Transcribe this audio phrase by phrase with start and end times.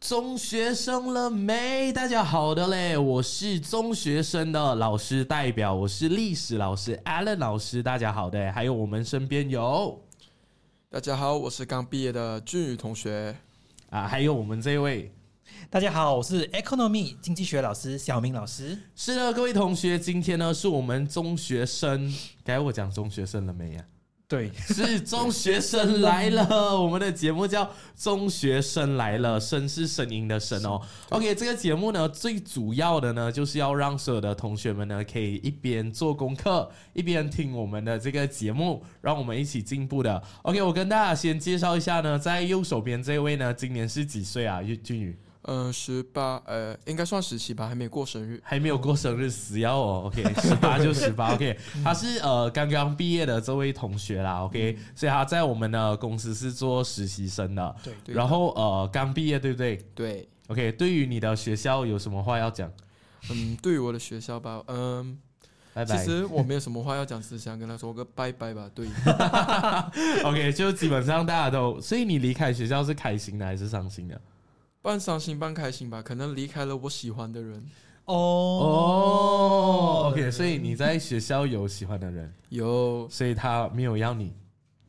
[0.00, 1.92] 中学生了没？
[1.92, 7.82] 大家好的嘞，我是中学生的老师代表，我是历史老师 Alan 老师。
[7.82, 10.02] 大家好的，还有我们身边有
[10.88, 13.36] 大家好，我是刚毕业的俊宇同学。
[13.90, 15.12] 啊，还有我们这位。
[15.68, 18.78] 大家好，我是 Economy 经济学老师小明老师。
[18.96, 22.10] 是的，各位同学，今天呢是我们中学生，
[22.42, 23.84] 该我讲中学生了没呀？
[24.30, 26.80] 对，是中学生来了。
[26.80, 27.64] 我们的节目叫
[27.96, 30.80] 《中学生来了》，声是声音的声哦。
[31.08, 40.22] OK，这个节目呢，最主要的呢，就是要让所有的同学们呢，可以一边做功课，一边听我们的这个节目，让我们一起进步的。
[40.42, 44.62] OK，我跟大家先介绍一下呢，在右手边这位呢，今年是几岁啊？
[44.62, 45.18] 俊俊宇。
[45.52, 50.04] 嗯，十八，呃，应该算十七吧，还没过生日，还没有过生日，死要哦。
[50.06, 51.34] OK， 十八就十八。
[51.34, 54.44] OK，他是呃刚刚毕业的这位同学啦。
[54.44, 57.74] OK，所以他在我们的公司是做实习生的。
[57.82, 59.76] 对，然后呃刚毕业，对不对？
[59.92, 60.28] 对。
[60.46, 62.70] OK，对于你的学校有什么话要讲？
[63.30, 65.18] 嗯，对于我的学校吧，嗯，
[65.74, 65.96] 拜拜。
[65.96, 68.70] 其实我没有什么话要讲，只想跟他说个拜拜吧。
[68.72, 68.86] 对。
[70.22, 74.20] OK，就基本上大家都，所以你离开学校是开心的还是伤心的？
[74.82, 77.62] 半伤心半开心吧，可能离开了我喜欢的人。
[78.06, 82.32] 哦哦，OK，所以你在学校有喜欢的人？
[82.48, 84.32] 有，所以他没有要你？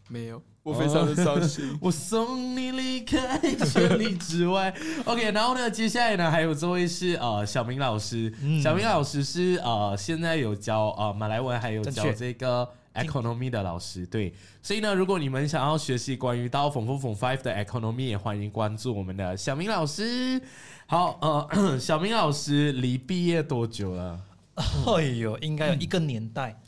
[0.07, 1.77] 没有，我非常的伤心。
[1.81, 4.73] 我送你离开千里之外。
[5.05, 8.33] OK，然后呢，接下来呢，还有这位是呃小明老师。
[8.63, 12.67] 小明老师是呃现在有教呃马来文，还有教这个。
[12.93, 20.41] Economy 的老师对，所以呢，如果你们想要学习关于到冯富冯 Five 的 Economy，也欢迎关注我们的小明老师。
[20.87, 24.19] 好，呃，小明老师离毕业多久了？
[24.97, 26.59] 哎呦，应该有一个年代，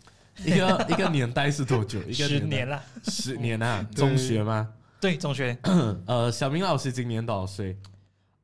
[0.45, 2.01] 一个一个年代是多久？
[2.03, 3.85] 一个十年了，十年啊？
[3.94, 4.69] 中学吗？
[5.01, 5.57] 对，中学。
[6.07, 7.77] 呃，小明老师今年多少岁？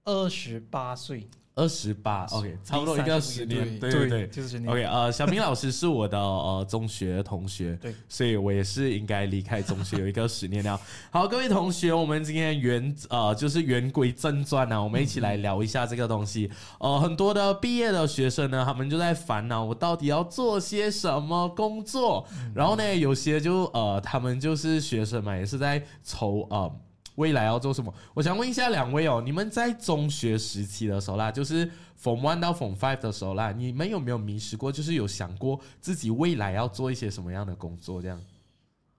[0.03, 1.29] 二十八岁。
[1.55, 4.71] 二十八，OK，差不多一个十年，对对对，就是十年。
[4.71, 10.79] OK，呃，小明老师是我的呃中学同学，对，所以我也是应该离开中学 有一个十年了。
[11.11, 16.49] 好，各位同学，我们今天原呃就是言归正传呢，我们一起来聊一下这个东西。
[16.79, 22.25] 呃，很多的毕业的学生呢，他们就在烦恼我到底要做些什么工作，
[22.55, 26.73] 然后呢，有些就呃，他们就是学生嘛，也是在愁呃。
[27.15, 27.93] 未来要做什么？
[28.13, 31.65] 我想问一下两位哦，你们在中学时期的时候啦，就是
[32.01, 34.71] Form One 到 Form Five 的时候啦，你们有没有迷失过？
[34.71, 38.01] 就是有想过自己未来要做一些什么样的工作？
[38.01, 38.21] 这样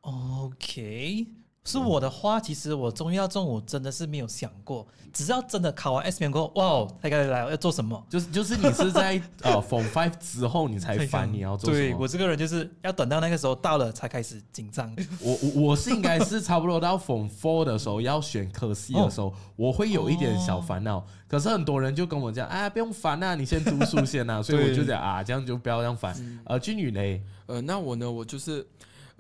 [0.03, 1.40] ？OK。
[1.71, 8.05] 是我的话，其实我中医药中午真的是没有想过，只是要真的考完 S 面过后，哇，才该来要做什么？
[8.09, 11.87] 就是就是你是在 呃 Form Five 之后，你才烦你要做什么？
[11.89, 14.95] 对我这个人就是要等到那个时候到了才开始紧张。
[15.21, 21.07] 我我我是应该是差不多到 Form Four 的时候要选科系的时候，我会有一点小烦恼。
[21.29, 24.43] 可是很多人就跟我讲，哎，不用烦啊，你先读书先啊。
[24.43, 26.15] 所以我就讲啊，这样就不要这样烦。
[26.45, 27.21] 呃，君宇呢？
[27.47, 28.11] 呃，那我呢？
[28.11, 28.67] 我就是。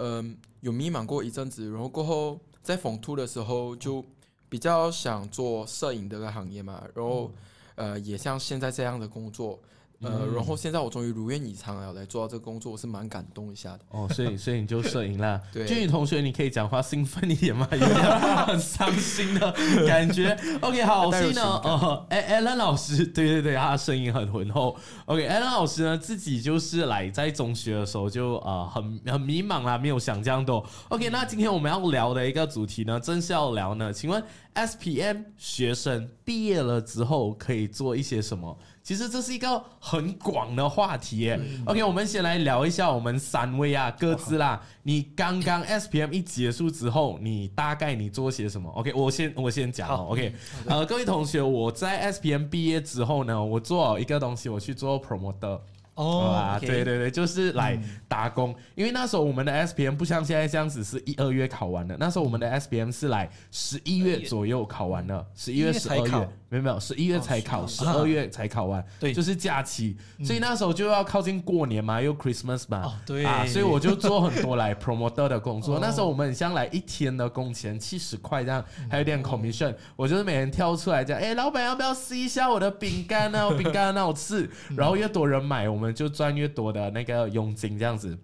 [0.02, 4.04] 嗯，有迷茫过一阵子，然后过后在缝兔的时候就
[4.48, 7.30] 比较想做摄影这个行业嘛，然后
[7.74, 9.58] 呃也像现在这样的工作。
[10.02, 13.80] 呃，然后现在我终于如愿以偿了，来做到这个工作，我是蛮感动一下的。
[13.90, 15.38] 哦，所以所以你就摄影啦。
[15.52, 17.68] 对， 俊宇同学，你可以讲话兴奋一点吗？
[17.72, 19.52] 有点很伤心的
[19.86, 20.34] 感觉。
[20.62, 24.74] OK，好， 所以呢，呃，艾艾伦老师，对对对，他的声音很浑厚。
[25.04, 30.64] OK，艾伦老师呢，自己就是来在中学的时候就呃很很迷茫啦，没有想这样多。
[30.88, 34.22] OK，那今天我们要聊的一个主题呢，正是要聊呢，请问
[34.54, 38.58] SPM 学生毕业了之后可以做一些什么？
[38.90, 41.32] 其实这是一个很广的话题。
[41.64, 44.60] OK，我们先来聊一下我们三位啊，各自啦。
[44.82, 50.08] 你刚刚 SPM 一结束之后，你大概你做些什么？OK，我先我先讲哦。
[50.10, 50.34] OK，
[50.66, 55.60] 呃，各位同学，我在 SPM 毕业之后呢，我做一个东西，我去做 promoter。
[55.94, 57.78] 哦，对对对，就是来
[58.08, 58.54] 打工。
[58.74, 66.28] 因为那时候我们的 S P M 不像现在这样子是一二月考完的，那时候我们的 S P M 是来十一月左右考完的，十一月十二月。
[66.50, 69.96] 没有没有，十一月才考，十二月才考完，对，就是假期。
[70.24, 73.24] 所以那时候就要靠近过年嘛，又 Christmas 嘛，对。
[73.24, 75.78] 啊，所以我就做很多来 promoter 的工作。
[75.80, 83.48] 那时候我们很像来一天的工钱七十块这样，还有点 commission，我就是每天跳出来讲，哎，老板要不要试一下我的饼干呢？
[83.56, 88.16] 饼干很好吃， 然后越多人买，我们就赚越多的那个佣金这样子，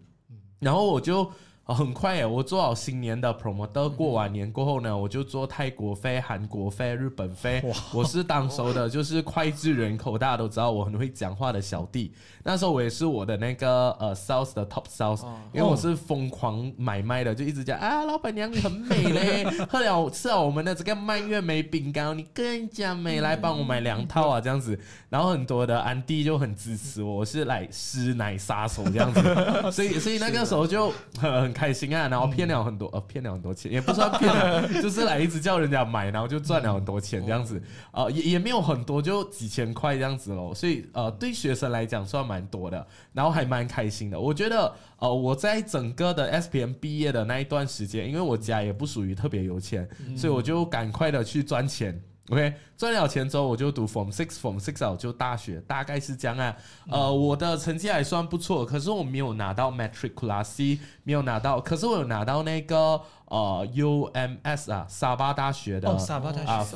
[0.61, 1.29] 然后我就
[1.66, 2.24] 哦，很快耶！
[2.24, 7.60] 我做好新年的 promoter，过完年过后呢，我就做泰国飞、韩国飞、日本飞。
[7.92, 12.12] 我是当熟的，就是脍炙人口，大家都知道我很会讲话的小弟。
[12.44, 24.78] 那时候我也是我的那个呃 sales 的 top sales，因为我是疯狂买卖的，就一直讲啊，老板娘你很美嘞， 喝了吃了我们的这个蔓越莓饼干，你更加美，来帮我买两套啊这样子。
[25.08, 29.20] 然后很多的安迪就很支持我，我是来师奶杀手这样子，
[29.72, 31.56] 所以所以那个时候就很。
[31.56, 37.62] 开心啊，然后骗了很多，呃，骗了很多钱，也不算骗了， 就是来一直叫人家买，然后就赚了很多钱这样子，
[37.93, 40.55] 呃，也也没有很多，就几千块这样子咯。
[40.55, 44.20] 所以呃，对学生来讲算蛮多的，然后还蛮开心的。
[44.20, 51.99] 我觉得呃，我在整个的 S P M 毕业的那一段时间，因为我家也不属于特别有钱，所以我就赶快的去赚钱。
[52.28, 56.56] OK，赚了钱之后我就读 Form Six Form Six 啊，就大学，大概是这样啊。
[56.90, 66.67] 呃，我的成绩还算不错，可是我没有拿到 Matriculasi，没有拿到，可是我有拿到那个呃 UMS 啊，沙巴大学的沙巴大学啊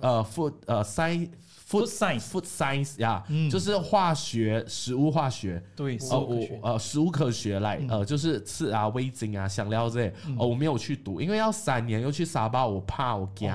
[0.00, 0.26] 呃
[0.66, 1.28] 呃 Science
[1.74, 13.52] Food Science Food Science 呀，就是化学食物化学，对，呃我呃食物科学来呃就是吃啊味精啊香料这些，哦我没有去读，因为要三年又去沙巴，我怕我惊，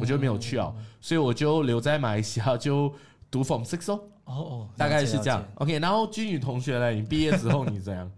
[0.00, 0.74] 我就没有去哦。
[1.00, 2.92] 所以我就留在马来西亚，就
[3.30, 5.42] 读 Form Six 哦，哦哦，大概是这样。
[5.54, 6.90] OK，然后君宇同学呢？
[6.90, 8.10] 你毕业之后你怎样？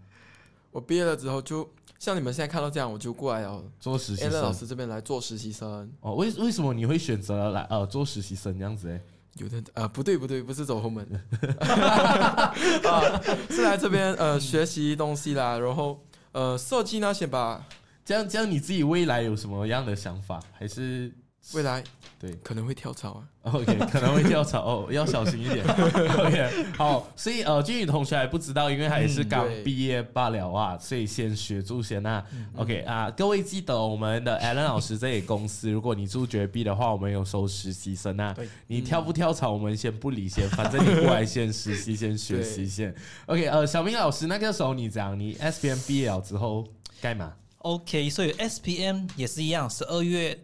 [0.71, 4.41] 我毕业了之后，就像你们现在看到这样，我就过来了做实习生。
[4.41, 5.89] 老师这边来做实习生。
[6.01, 8.89] 哦，为为什么你会选择来呃做实习生这样子？
[8.89, 8.99] 哎，
[9.37, 11.05] 有的呃不对不对，不是走后门，
[11.59, 17.65] 啊是来这边呃学习东西啦，然后呃设计那些吧。
[18.05, 20.37] 这样这样，你自己未来有什么样的想法？
[20.51, 21.11] 还是？
[21.53, 21.83] 未来
[22.17, 25.61] 对可能会跳槽啊，OK 可能会跳槽哦， 要小心一点。
[25.67, 32.25] OK 好，所以呃，俊宇同学还不知道，因为他也是刚毕业罢了啊，所以先学住先啊。
[32.55, 38.33] OK 啊，各位记得我们的 Alan 老师这里公司，如果你住绝壁的话，我们有收实习生啊。
[38.67, 42.95] 你跳不跳槽，我们先不理先，反正你过来先实习，先学 习先。
[43.25, 46.65] OK 呃，小明老师那个时候你讲你 SPM 毕业了之后
[47.01, 50.39] 干嘛？OK，所以 SPM 也是一样，十二月。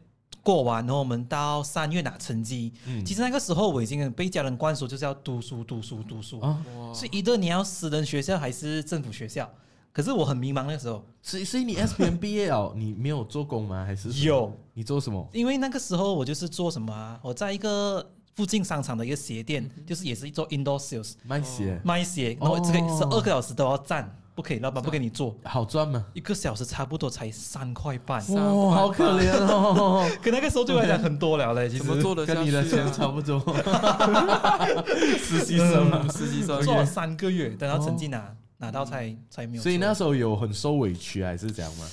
[0.50, 2.74] 过完，然后我们到三月拿成绩。
[2.88, 6.40] 嗯，其实那个时候我已经被家人灌输，就是要读书、读书、读书。
[6.40, 6.60] 啊，
[6.92, 9.48] 所以一个你要私人学校还是政府学校？
[9.94, 11.06] 可是我很迷茫那个时候。
[11.22, 13.86] 所以，所以你 S P M 毕业哦，你没有做工吗？
[13.86, 14.52] 还是有？
[14.74, 15.30] 你做什么？
[15.34, 17.20] 因为那个时候我就是做什么啊？
[17.22, 22.36] 我在一个附近商场的一个鞋店，就是也是做 indoor sales 卖鞋，卖鞋。
[22.42, 24.12] 然后这个十二个小时都要站。
[24.40, 26.06] 不可以，老板不给你做，好赚吗？
[26.14, 30.10] 一个小时差不多才三块半，哇，好可怜哦！
[30.24, 33.38] 可那个时候对我来讲很多了嘞，其实做的跟你的钱差不多。
[35.20, 39.62] 实习生，实习生做了三个月，等到成绩拿拿到才才没有。
[39.62, 41.86] 所以那时候有很受委屈还是怎样吗？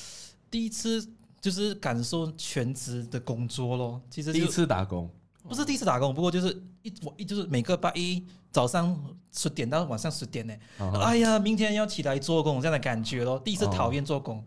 [0.48, 1.04] 第一次
[1.40, 5.10] 就是感受全职的工作咯，其实第一次打工。
[5.48, 8.24] 不是第一次打工，不过就是一我一就是每个拜一
[8.56, 8.98] 早上
[9.34, 10.54] 十点到晚上十点呢。
[11.02, 13.38] 哎呀，明天要起来做工这样的感觉咯。
[13.44, 14.42] 第一次讨厌做工，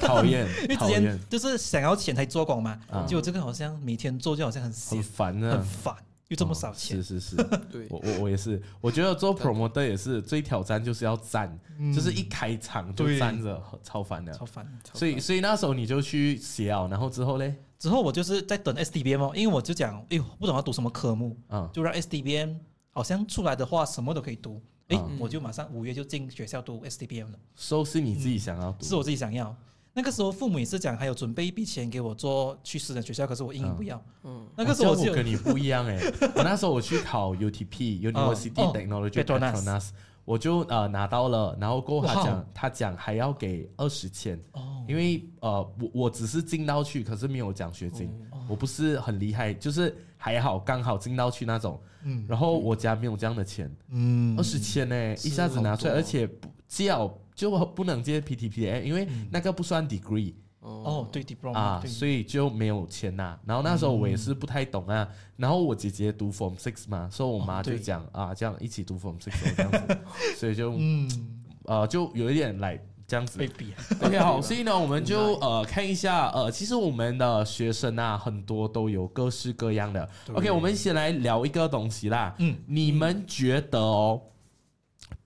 [0.00, 2.76] 讨厌， 因为之前就是想要钱才做工嘛。
[3.06, 5.94] 结果这个好像每天做就好像很很烦啊，很烦，
[6.26, 6.96] 又这么少钱。
[7.00, 7.36] 是是是，
[7.70, 11.56] 对，我我我也是，我觉得做 promoter 也是最挑战就是要站，
[11.94, 14.66] 就是一开场就站着，超烦的，超烦。
[14.92, 17.54] 所以所以那时候你就去写啊，然后之后嘞。
[17.78, 22.54] 之后我就是在等 S D B M 哦，因为我就讲，哎呦，不懂要读什么科目，嗯，就让 S D B M
[22.92, 27.38] 好像出来的话什么都可以读，哎，我就马上五月就进学校读 STPM 了。
[27.56, 29.54] 说是你自己想要读，是我自己想要。
[29.94, 34.02] 那个时候父母也是讲，还有准备一笔钱给我做去私人学校，可是我硬不要。
[34.24, 35.98] 嗯，那个时候我跟你不一样哎，
[36.36, 39.90] 我那时候我去考 U T P University Technology Petronas。
[40.24, 44.40] 我就呃拿到了，然后过后他讲他讲还要给二十千，
[44.86, 48.08] 因为呃我我只是进到去，可是没有奖学金，
[48.48, 52.24] 我不是很厉害，就是还好刚好进到去那种，嗯。
[52.28, 54.36] 然后我家没有这样的钱，嗯。
[54.38, 56.92] 二十千呢一下子拿出来，而且不借
[57.34, 60.34] 就不能借 PTPA，因为那个不算 degree。
[60.60, 63.36] 哦，对，diploma 啊，所以就没有钱呐。
[63.44, 65.08] 然后那时候我也是不太懂啊。
[65.36, 69.98] 然后我姐姐读 form six 嘛，所以我妈就讲啊，这样一起读 form six 这样子，
[70.38, 71.08] 所以就嗯。
[71.64, 72.76] 呃，就有一点来
[73.12, 73.38] 这样子。
[73.38, 73.74] 被逼。
[74.00, 80.08] OK，好，所以呢，我们就呃看一下呃，其实我们的学生啊，很多都有各式各样的。
[80.32, 82.34] OK，我们先来聊一个东西啦。
[82.38, 84.18] 嗯，你们觉得哦，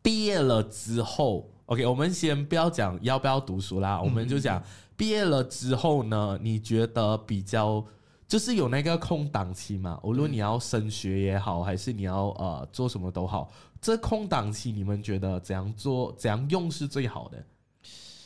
[0.03, 4.61] 毕业了之后，OK，我们先不要讲要不要读书啦，我们就讲。
[4.97, 6.39] 毕业了之后呢？
[6.43, 7.85] 你觉得比较
[8.27, 10.01] 就是有那个空档期嘛？
[10.03, 17.45] 无论你要升学也好，还是你要呃做什么都好，这空档期你们觉得怎样做、怎样用是最好的？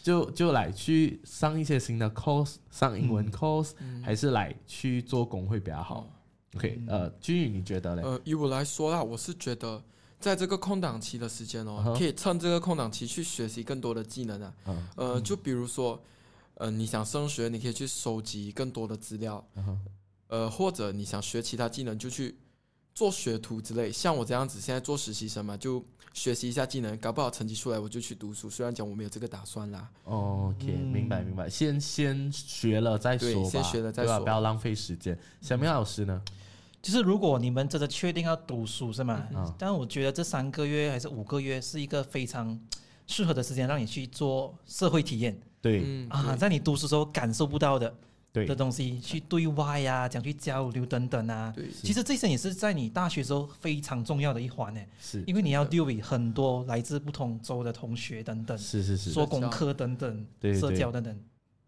[0.02, 6.10] 就就来去上一些新的 course，上英文 course，、还是来去做工会比较好、
[6.54, 8.02] o k 呃，君宇你觉得嘞？
[8.02, 9.82] 呃，以我来说啦，我是觉得
[10.18, 14.54] 在这个空档期的时间哦可以趁这个空档期去学习更多的技能啊。
[14.66, 14.88] 嗯。
[14.96, 16.00] 呃，就比如说，
[16.54, 19.44] 呃，你想升学，你可以去收集更多的资料，
[20.28, 22.36] 呃，或者你想学其他技能，就去
[23.00, 23.90] 做学徒之类。
[23.90, 28.50] 像我这样子，现在做实习生嘛，就学习一下技能，搞不好成绩出来我就去读书。
[28.50, 34.04] 虽然讲我没有这个打算啦，哦 OK，、嗯明白明白，先先学了再说吧，对先学了再？
[34.04, 35.18] 说不要浪费时间。
[35.40, 36.20] 小明老师呢？
[36.82, 39.26] 就是如果你们真的确定要读书是吗？
[39.34, 42.60] 嗯但我觉得这三个月还是五个月是一个非常
[43.06, 47.94] 适合的时间，让你去做社会体验对、嗯啊，在你读书时候感受不到的
[48.32, 48.46] 对。
[48.46, 51.52] 的东西，去对外呀、讲去交流等等啊。
[51.54, 55.22] 对，其实这些也是在你大学时候非常重要的一环呢，是。
[55.26, 60.26] 因为你要 deal with 很多来自不同州的同学等等，是是是，做功课等等，
[60.58, 61.18] 社交等等。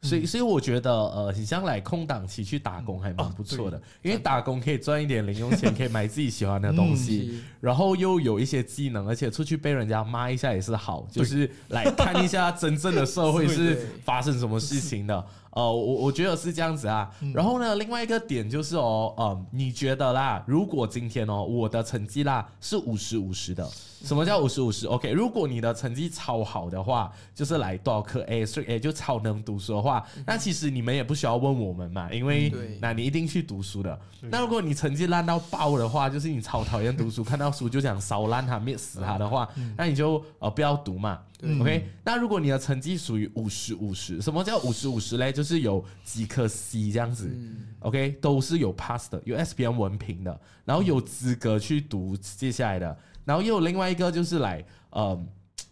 [0.05, 7.29] 所以所以我觉得呃，你将来空档期去打工还蛮不错的，因为打工可以赚一点零用钱，可以买自己喜欢的东西。
[7.29, 13.87] 是然后又有一些技能，而且出去被人家骂一下也是好，就是来看一下真正的社会 是对。
[14.05, 15.25] 发生什么事情的。
[15.53, 17.11] 呃，我我觉得是这样子啊。
[17.35, 23.69] 然后呢，另外一个点就是哦，嗯，你觉得啦，如果今天哦我的成绩啦是五十五十的，
[24.03, 33.99] 什么叫五十五十？OK，如果你的成绩超好的话，就是来多少科 A，所以 A 就超能读书的话，那其实你们也不需要问我们嘛，因为对那你一定去读书的。
[34.23, 41.21] 那如果你成绩烂到爆的话，就是你超讨厌读书，看到书就想烧烂它、灭死它的话，那你就呃不要读嘛。
[41.43, 45.33] 对 OK，那如果你的成绩属于五十五十，什么叫五十五十嘞？
[45.33, 47.29] 就是有几颗 C 这样子。
[47.35, 55.27] 嗯 OK，都是有 pass 的，有 SPM 文凭的，然后有资格去读接下来的，然后又有另外一个就是来，嗯，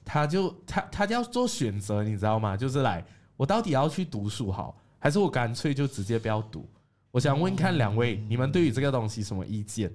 [0.05, 2.57] 他就他他要做选择，你知道吗？
[2.57, 6.69] 就是来，我到底要去读书好，还是我干脆就直接不要读？
[7.13, 9.93] 我想问看两位，你们对于这个东西什么意见？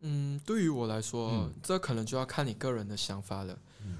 [0.00, 3.56] 嗯，对于我来说，嗯这可能就要看你个人的想法了。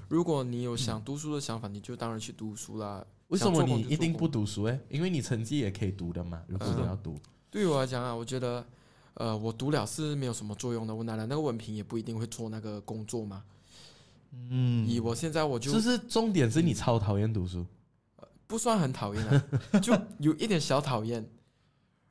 [0.09, 3.05] 如果你有想读书的想法，你就当然去读书啦。
[3.29, 4.27] 为什么你一定不？
[4.27, 4.63] 读书？
[4.65, 6.41] 诶，因为你成绩也可以读的嘛。
[6.47, 8.65] 如果你要读，对于我来讲啊，我觉得，
[9.15, 10.93] 呃，我读了是没有什么作用的。
[10.93, 13.43] 我拿了那个文凭，也不一定会做那个工作嘛。
[14.31, 17.65] 嗯，以我现在我就就是重点是你超讨厌读书。
[18.45, 21.27] 不算很讨厌啊，就有一点小讨厌。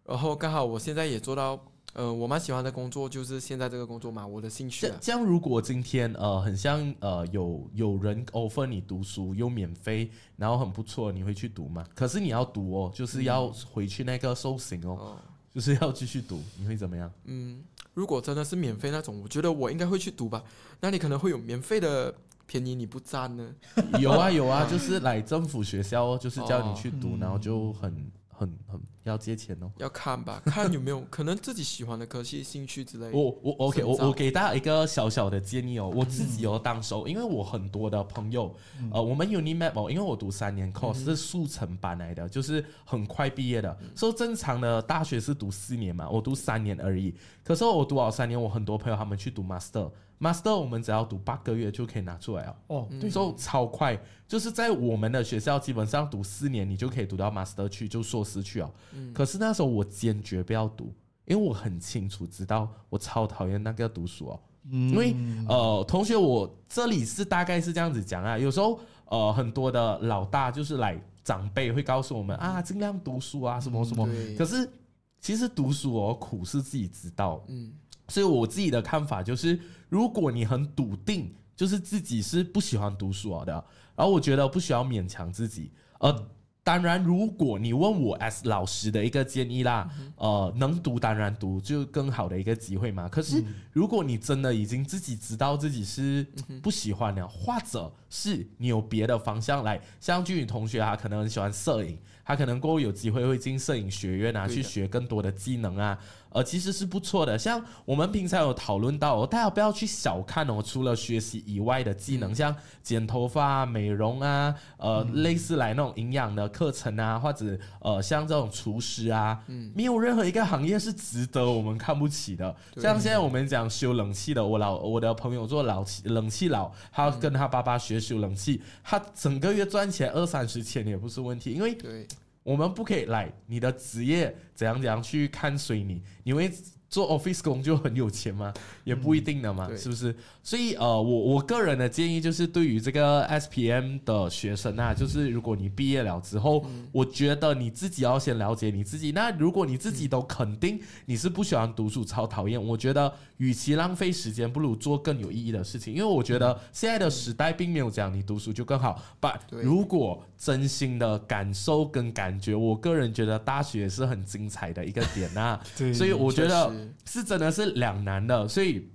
[0.05, 1.64] 然后刚好我现在也做到，
[1.95, 4.93] 呃，我蛮喜欢的工作就是现在这个工作嘛，我的兴趣啊。
[4.99, 11.85] 这这样，如果今天呃很像呃有有人 offer 你读书又免费，然后很不错，你会去读吗？
[11.95, 15.17] 可是你要读哦，就是要回去那个受刑哦，哦，
[15.55, 17.13] 就是要继续读，你会怎么样？
[17.25, 20.43] 嗯，如果真的是免费那种，我觉得我应该会去读吧。
[20.81, 22.15] 那你可能会有免费的
[22.47, 23.55] 便宜，你不占呢？
[24.01, 29.71] 有啊有啊， 就是来政府学校哦，就是叫你去读，哦然后就很很很要借钱哦。
[29.79, 33.11] 要看吧， 看有没有可能自己喜欢的科系、兴趣之类。
[33.13, 38.55] 我我 OK，我我给大家一个小小的建议哦，我自己有当手，因为我很多的朋友，
[38.93, 43.77] 呃，我们 Unimap 哦，因为我读三年 course 是速成班来的，就是很快毕业的。
[43.95, 47.15] 所以正常的大学是读四年嘛，我读三年而已。
[47.45, 52.57] 可是我读好三年，我很多朋友他们去读 master，master 我们只要读八个月就可以拿出来了。
[52.69, 58.71] 哦，嗯对，所以超快，就是在我们的学校基本上读四年，你就可以读到 master 去，就硕士去哦。
[58.95, 60.93] 嗯可是那时候我坚决不要读，
[61.25, 64.41] 因为我很清楚知道我超讨厌那个读书哦。
[64.71, 65.17] 因为
[65.49, 74.07] 呃，同学，我这里是大概是这样子讲啊，有时候呃，很多的老大就是来长辈会告诉我们啊，尽量读书啊，什么什么。
[74.07, 74.71] 对可是
[75.19, 77.73] 其实读书哦，苦是自己知道，嗯，
[78.07, 79.59] 所以我自己的看法就是，
[79.89, 83.53] 如果你很笃定，就是自己是不喜欢读书的，
[83.97, 85.73] 然后我觉得不需要勉强自己。
[85.99, 86.27] 呃，
[86.64, 93.09] 当然，如果你问我 as 老师的一个建议啦，呃，能读当然读，就更好的一个机会嘛。
[93.09, 96.25] 可是，如果你真的已经自己知道自己是
[96.62, 105.99] 不喜欢的，或者是你有别的方向来，像俊宇同学他可能很喜欢摄影，他可能过后有机会会进摄影学院啊，去学更多的技能啊。
[106.33, 107.39] 呃，其实是不错的。
[107.39, 119.71] 像我们平常有讨论到、哦，大家不要去小看哦，除了学习以外的技能，像剪头发、啊、美容啊，呃，类似来那种营养的课程啊，或者呃，像这种厨师啊，嗯。
[119.75, 122.55] 没有任何一个行业是值得我们看不起的。
[122.77, 132.07] 像现在我们讲修冷气的，我老我的朋友做老气冷气佬，他跟他爸爸学修冷气，他整个月赚钱二三十千也不是问题，因为对，
[132.43, 136.51] 我们不可以来你的职业怎样怎样去看水你，因为
[136.93, 138.53] 做 office 工就很有钱吗？
[138.85, 140.15] 也不一定的嘛，对是不是？
[140.43, 149.11] 所以呃，我我个人的建议就是，对于这个 SPM 的学生啊，就是如果你毕业了之后，我觉得你自己要先了解你自己。
[149.13, 155.95] 那如果你自己都肯定你是不喜欢读书、超讨厌，我觉得与其浪费时间，不如做更有意义的事情。
[155.95, 165.59] 因为我觉得现在的时代并没有讲你读书就更好，把对如果真心的感受跟感觉，我个人觉得大学是很精彩的一个点啊。
[165.95, 166.71] 所以我觉得
[167.05, 168.89] 是真的是两难的，所以。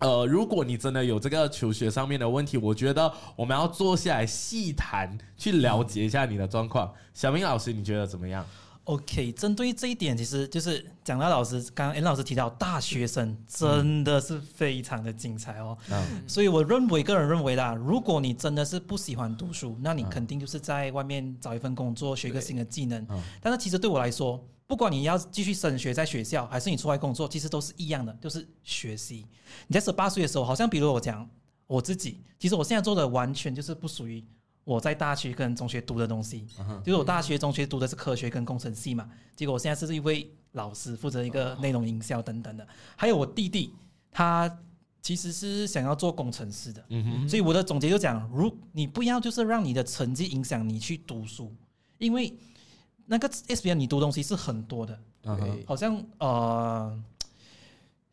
[0.00, 6.92] 呃，如果你真的有这个求学上面的问题，我觉得我们要坐下来细谈，去了解一下你的状况。
[7.14, 8.44] 小明老师，你觉得怎么样
[8.84, 15.78] ？OK，针对这一点，其实就是讲到老师刚刚 N 老师提到，大学生真的是非常的精彩哦。
[15.90, 23.00] 嗯所以我认为，个人认为啦，如果你真的是不喜欢读书，那你肯定就是在外面找一份工作，学一个新的技能。
[23.08, 29.26] 嗯但是其实对我来说，不管你要继续升学在学校，还是你出来工作，其实都是一样的，就是学习。
[29.66, 31.28] 你在十八岁的时候，好像比如我讲
[31.66, 34.24] 我自己，其实我现在做的完全就是不属于
[34.64, 36.46] 我在大学跟中学读的东西。
[36.84, 42.66] 就是我大学、中学读的是科学跟工程系嘛，结果我现在是一位老师，负责一个内容营销等等的。
[42.96, 43.74] 还有我弟弟，
[44.10, 44.50] 他
[45.02, 51.54] 其实是想要做工程师的，嗯，所以我的总结就讲，如你不要就是让你的成绩影响你去读书，
[51.98, 52.34] 因为
[53.06, 54.98] 那个 S B A 你读东西是很多的，
[55.66, 57.02] 好像呃，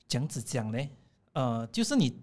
[0.07, 0.89] 这样子讲呢，
[1.33, 2.19] 呃，就是你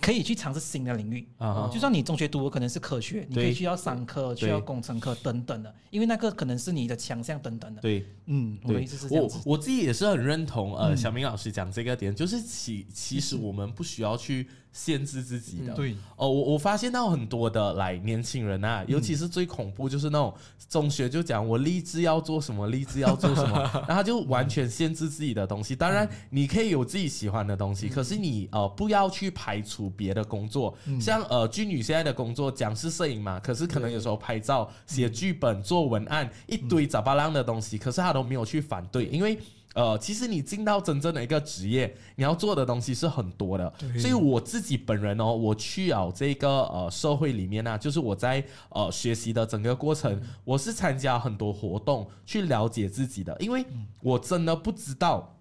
[0.00, 1.28] 可以去尝试新的领域。
[1.38, 7.80] 啊哈，就算你中学读的可能是科学，你可对以去到商科、对去到工程科等等的，因为那个可能是你的强项等等的。
[7.80, 8.06] 对。
[8.28, 9.38] 嗯，我的对意思是这样我子。
[9.44, 10.96] 我自己也是很认同呃，嗯。
[10.96, 15.74] 小明老师讲这个点，就是其其实我们不需要去限制自己的。
[15.74, 20.32] 对，哦，我我发现到很多的来年轻人啊，尤其是最恐怖就是那种
[20.68, 25.74] 中学就讲我立志要做什么，立志要做什么， 然后就完全限制自己的东西。
[25.74, 39.38] 当然，你可以有自己喜欢的东西，可是你呃不要去排除别的工作，像呃君女现在的工作讲是摄影嘛，可是可能有时候拍照、写剧本、做文案一堆杂巴浪的东西，可是他都没有去反对，因为。
[39.74, 53.64] 呃，其实你进到真正的一个职业，你要做的东西是很多的，所以我自己本人哦，我去了这个呃社会里面呢、就是我在呃学习的整个过程，我是参加很多活动去了解自己的，因为
[54.00, 55.36] 我真的不知道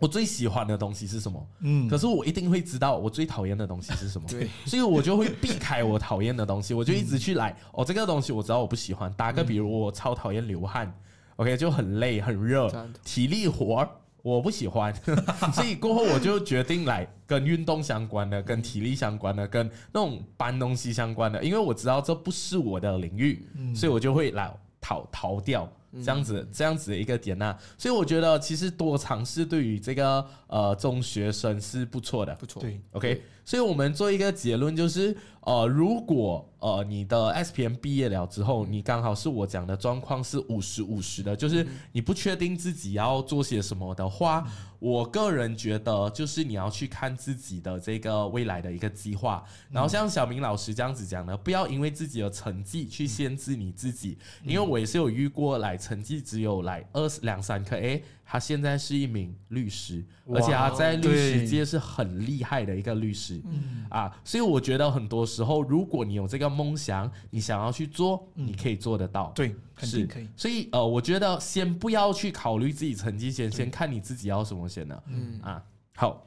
[0.00, 1.88] 我最喜欢的东西是什么，嗯。
[1.88, 10.92] 可是我一定会知道我最讨厌的东西是什么，对，所以我就会避开我讨厌的东西，我就一直去来，哦，这个东西我知道我不喜欢，打个比如，我超讨厌流汗
[11.38, 12.68] ，OK，就很累很热
[13.02, 13.88] 体力活儿
[14.22, 14.94] 我不喜欢，
[15.54, 25.70] 所以过后我就决定来跟运动相关的、跟体力相关的、跟那种搬东西相关的，因为我知道这不是我的领域，所以我就会来逃逃掉。
[26.02, 32.60] 这样子，这样子的一个点呐、所以我觉得其实多尝试对于这个呃中学生是不错的，不错。
[32.60, 44.46] 对，OK，所以我们做一个结论，就是呃，如果呃你的 SPM 毕业了之后，你刚好是我讲的状况是五十五十的，就是你不确定自己要做些什么的话，
[44.78, 63.40] 我个人觉得就是你要去看自己的这个未来的一个计划，然后像小明老师这样子讲的，不要因为自己的成绩去限制你自己，因为我也是有遇过来成绩只有来二两三科，诶，他现在是一名律师，而且他在律师界是很厉害的一个律师，
[63.88, 69.32] 啊，所以我觉得很多时候，如果你有这个梦想，你想要去做，你可以做得到。
[69.34, 70.28] 对，肯是定可以。
[70.36, 75.02] 所以呃，我觉得先不要去考虑自己成绩先，先看你自己要什么先呢。
[75.06, 75.62] 嗯啊，
[75.96, 76.24] 好。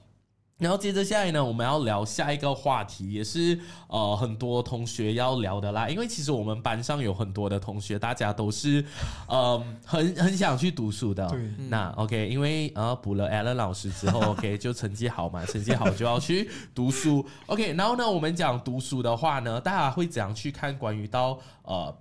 [0.62, 5.90] 然后接着下来呢，我们要聊下一个话题，也是呃很多同学要聊的啦。
[5.90, 8.86] 因为其实我们班上有很多的同学，大家都是
[9.28, 11.28] 呃很很想去读书的。
[11.30, 17.26] 对那 OK，因为呃补了 Alan 老师之后， OK 就成绩好嘛，成绩好就要去读书。
[17.48, 21.92] OK，然后呢，我们讲读书的话呢，大家会怎样去看关于到呃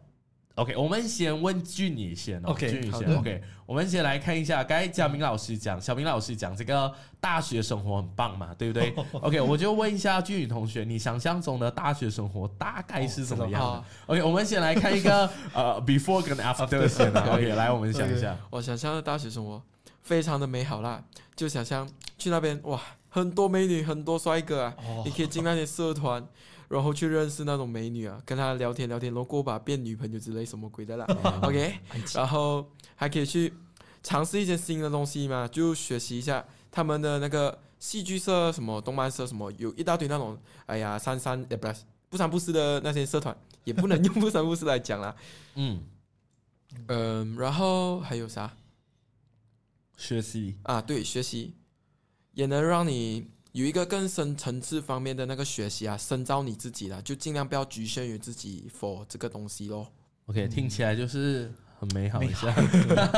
[0.61, 8.95] ？OK，我们先问俊宇先哦 OK，俊宇先 OK，我们先来看一下，刚才嘉明老师讲，小明老师讲这个大学生活很棒嘛，对不对？
[9.23, 17.25] OK，我就问一下俊宇同学，你想象中的大学生活大概是什么样的哦？OK，我们先来看一个 呃 before 跟 after 先啊。
[17.33, 18.37] OK，来我们想一下。
[18.51, 19.63] 我想象的大学生活
[20.03, 21.03] 非常的美好啦，
[21.35, 26.27] 就想象去那边哇，很多美女，很多帅哥啊，哦你可以进那些社团，
[26.71, 31.05] 然后去认识那种美女啊，跟她聊天聊天，然后过把变女朋友之类什么鬼的啦，
[31.43, 31.75] OK，
[32.15, 33.53] 然后还可以去
[34.05, 41.75] 尝试一些新的东西嘛，就学习一下他们的那个戏剧社、什么动漫社什么，有一大堆那种，哎呀，三三呃不是
[42.09, 45.17] 不三不四的那些社团，也不能用不三不四来讲啦，
[45.57, 45.83] 嗯，
[46.87, 48.55] 嗯，然后还有啥？
[49.97, 50.57] 学习。
[50.63, 51.57] 啊，对，学习。
[52.33, 59.89] 也能让你有一个更深层次方面的那个学习啊，深造你自己啦，就尽量不要局限于自己 for 这个东西咯。
[60.27, 62.55] OK，听起来就是很美好一下。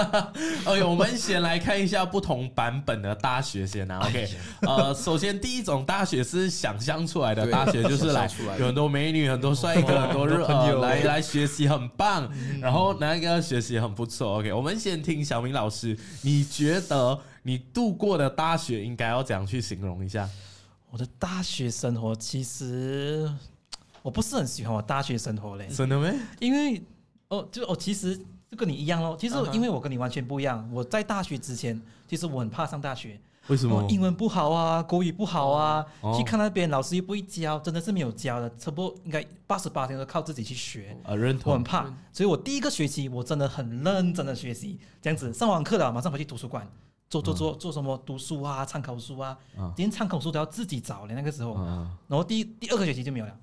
[0.64, 3.98] OK，我们先来看一下不同版本的大学先啊。
[4.06, 4.26] OK，
[4.62, 14.38] 呃，首先第一种大学是想象出来的大学，就是来出来有很多美女、很多帅哥、很多热呃很多朋友来来学习很棒，然后那个学习很不错。
[14.38, 20.28] OK，我们先听小明老师，你觉得你度过的大学应该要怎样去形容一下？
[20.90, 23.30] 我的大学生活其实
[24.02, 26.14] 我不是很喜欢我大学生活嘞，真的没？
[26.38, 26.82] 因为
[27.28, 28.16] 哦，就哦，其实
[28.50, 29.16] 就跟你一样咯。
[29.18, 33.90] 其实因为我跟你完全不一样，我在大学之前，其实我很怕上大学，为什么我？
[33.90, 40.94] 英文不好啊，国语不好啊，哦去看那边老师又不会教，真的是没有教的，差不多应该八十八天都靠自己去学。
[41.04, 41.50] 啊，认同。
[41.52, 46.68] 我很怕，所以我第一个学期我真的很认真的学习，这样子上完课了，马上回去图书馆
[47.12, 51.14] 做做做做什么读书啊、参考书啊，嗯连参考书都要自己找的。
[51.14, 53.36] 那个时候，嗯然后第第二个学期就没有了，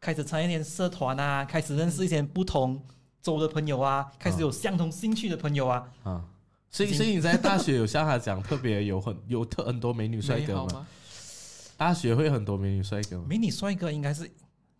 [0.00, 2.80] 开始参加一点社团啊，开始认识一些不同
[3.20, 5.88] 州的朋友啊，开始有相同兴趣的朋友啊。
[6.04, 6.24] 啊，
[6.70, 10.66] 所以所以你在大学有像他讲特别有很有特很多美女帅哥吗？
[10.72, 10.86] 吗？
[11.76, 13.24] 大学会很多美女帅哥吗？
[13.28, 14.30] 美女帅哥应该是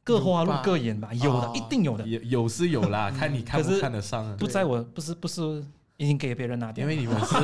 [0.04, 4.36] 各花入各眼吧，有的哦一定有的，有有是有啦，看你看不看得上啊。
[4.38, 5.64] 不在我不是不是
[5.98, 7.34] 已经给别人拿掉了，因为你们是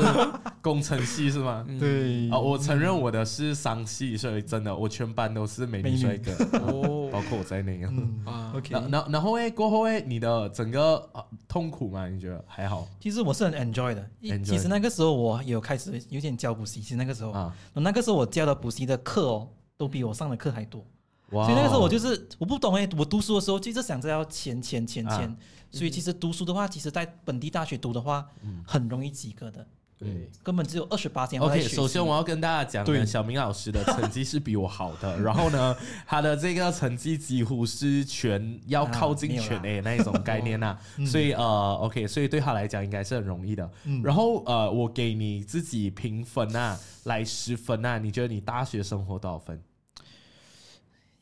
[0.60, 1.64] 工程系是吗？
[1.68, 7.82] 嗯对啊，我承认我的是商系，所以真的我全班都是美女帅哥， 哦包括我在内。
[7.88, 12.08] 嗯啊，OK，然然然后诶，过后诶，你的整个啊痛苦吗？
[12.08, 14.10] 你觉得还好其实我是很 enjoy 的。
[14.20, 17.54] 一 Enjoy 其实那个时候我有开始有点教补习，其实那个时候，啊？
[17.74, 20.84] 那个时候我教的补习的课哦，都比我上的课还多。
[21.32, 25.20] 所以那个时候我就是我不懂哎，我读书的时候就一直想着要钱钱钱钱。
[25.20, 25.36] 啊，
[25.70, 28.26] 所以其实读书的话，其实在本地大学读的话，
[28.66, 29.66] 很容易及格的，
[29.98, 31.40] 对，根本只有二十八天。
[31.40, 33.06] OK，首先我要跟大家讲呢，对。
[33.06, 35.74] 小明老师的成绩是比我好的， 然后呢，
[36.06, 43.70] 他的这个成绩几乎是全要靠近全 A 那一种概念呐、所以呃，OK，所以对他来讲应该是很容易的。
[44.04, 49.58] 然后呃，我给你自己评分啊，来十分啊，你觉得你大学生活多少分？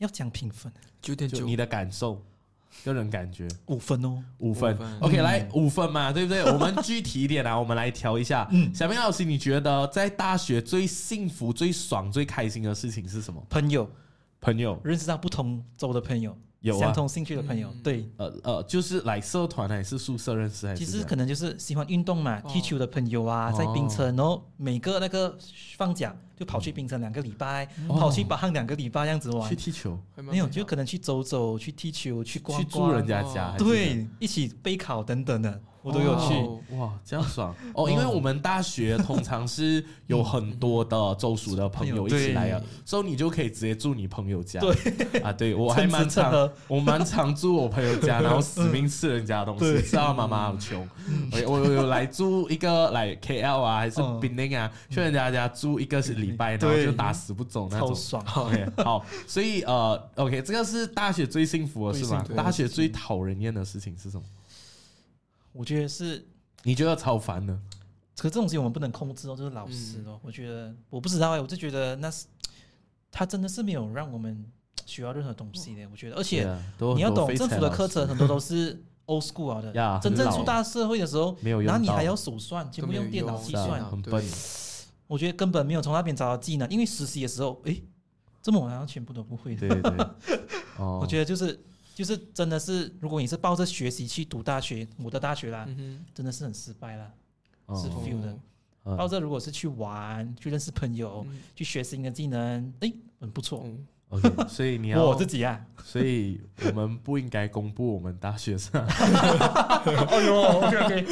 [0.01, 2.19] 要讲评分，九点九你，的感受、
[2.83, 3.47] 个人感觉。
[3.67, 4.23] 五分哦。
[4.39, 6.43] 五分分 o k 来五分嘛，对不对？
[6.43, 8.47] 我们具体一点啊，我们来调一下。
[8.51, 13.41] 嗯小明老师，你觉得在大学最幸福、最爽、最开心的事情是什么？
[13.47, 13.87] 朋友
[14.39, 18.09] 朋友，认识到不同州的朋友，有啊相同兴趣的朋友，对。
[18.17, 20.83] 呃呃，就是来社团还是宿舍认识还是？
[20.83, 25.37] 其实可能就是喜欢运动嘛，踢球的朋友啊，在冰城，然后每个那个
[25.77, 29.47] 放假就跑去槟城两个礼拜，哦跑去巴汉两个礼拜这样子玩。
[29.47, 29.55] 去。
[29.55, 36.33] 踢球，没有，就可能去走走，去踢球，去逛去，住人家家，对，一起备考等等的，我都有去。
[36.33, 36.59] 哦。
[36.79, 37.53] 哇，这样爽。
[37.75, 37.87] 哦！
[37.87, 44.59] 因为我们大学通常是有很多的周属的朋友 一起来啊，所以你就可以直接住你朋友家。
[44.61, 45.21] 对。
[45.21, 49.81] 啊，对我还 蛮常趁趁，我蛮常住我朋友家，然后死命吃人家的东西，对。
[49.83, 50.87] 吃到妈妈好穷。
[51.33, 57.89] 我我有来住一个来 KL 啊，还是嗯槟城啊，去人家家住一个是礼拜，然后就打死不走那种。
[57.89, 58.25] 超爽。
[58.35, 64.23] OK， 好，所以呃，OK，这个是大学最幸福的是吗大学最讨人厌的事情是什么？
[65.53, 66.25] 我觉得是，
[66.63, 67.53] 你觉得超烦的？
[68.17, 70.19] 可是这种事情我们不能控制哦，就是老师哦。
[70.23, 72.25] 我觉得我不知道哎，我就觉得那是
[73.11, 74.45] 他真的是没有让我们
[74.85, 75.87] 学到任何东西的。
[75.91, 76.47] 我觉得，而且
[76.95, 84.23] 你要懂政府的课程很多都是 old school 啊的 呀，真正出大社会的时候，然后你还要手算，全都没有部用电脑计算，对很笨。
[85.11, 87.83] 我觉得根本没有从那边找到技能，因为实习的时候，诶，
[88.41, 89.53] 这么晚好像全部都不会。
[89.57, 89.67] 的。
[89.67, 89.97] 对对，
[90.79, 91.59] 哦，我觉得就是
[91.93, 97.11] 就是真的是，如果你是抱着学习去读大学，我的大学啦，嗯真的是很失败啦。
[97.65, 97.75] 哦。
[97.75, 98.31] 是，feel 的。
[98.31, 98.39] 嗯
[98.97, 101.39] 抱着如果是去玩、去认识朋友、嗯。
[101.55, 103.63] 去学新的技能，诶，很不错。
[103.65, 108.79] 嗯 OK，所以你要我自己啊，所以我们不应该公布我们大学生。
[108.85, 111.05] 哎呦，OK OK，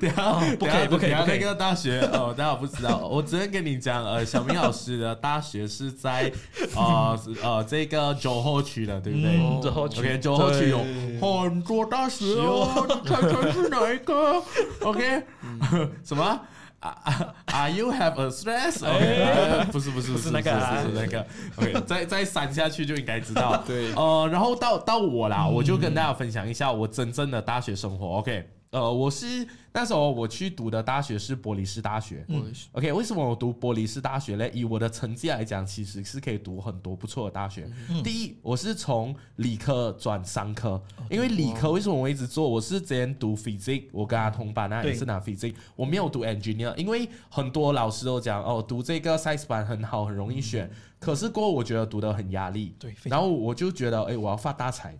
[0.00, 6.32] 等下哦不可以不可以那个大学哦，大家不知道，我只能跟你讲，呃，小明老师的大学是在
[6.74, 9.38] 呃是 呃这个九后区的，对不对？
[9.62, 10.00] 九号区。
[10.00, 10.78] OK，九后区有
[11.20, 14.42] 很多大学哦，你看看是哪一个
[14.82, 15.22] ？OK，
[16.02, 16.40] 什么？
[16.80, 18.84] 啊啊！Are you have a stress？
[18.86, 21.26] 哎不是不是不是那个啊不是那个。
[21.56, 23.62] OK，再再删下去就应该知道。
[23.66, 28.18] 对呃，然后到到我啦，嗯我就跟大家分享一下我真正的大学生活。
[28.18, 32.24] OK，呃，我是那时候我去读的大学是伯利斯大学。
[32.28, 34.48] 嗯 OK，为什么我读伯利斯大学呢？
[34.50, 37.68] 以我的成绩来讲，其实是可以读很多不错的大学。
[38.04, 40.80] 第一，我是从理科转商科，
[41.10, 42.48] 因为理科为什么我一直做？
[42.48, 50.70] 我是之前读 physics，我跟他同班啊，对也是拿 physics，我没有读 engineer，因为很多老师都讲哦，读这个 science 班很好，很容易选。
[51.00, 54.96] 可是过后我觉得读的很压力，对然后我就觉得，哎，我要发大财。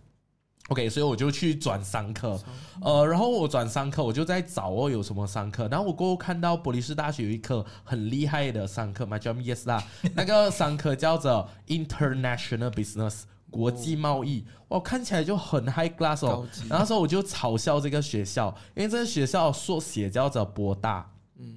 [0.69, 2.39] OK，所以我就去转商科，
[2.81, 9.83] 呃，然后我转商科，我就在找哦有什么商科，然后我过后看到伯利斯大学有一科很厉害的商科嘛，叫 Yes 啦，
[10.15, 16.47] 那个商科叫做 International Business 国际贸易，哇，看起来就很 high class 哦。
[16.69, 21.11] 然后那时候我就嘲笑这个学校，因为这个学校缩写叫做博大。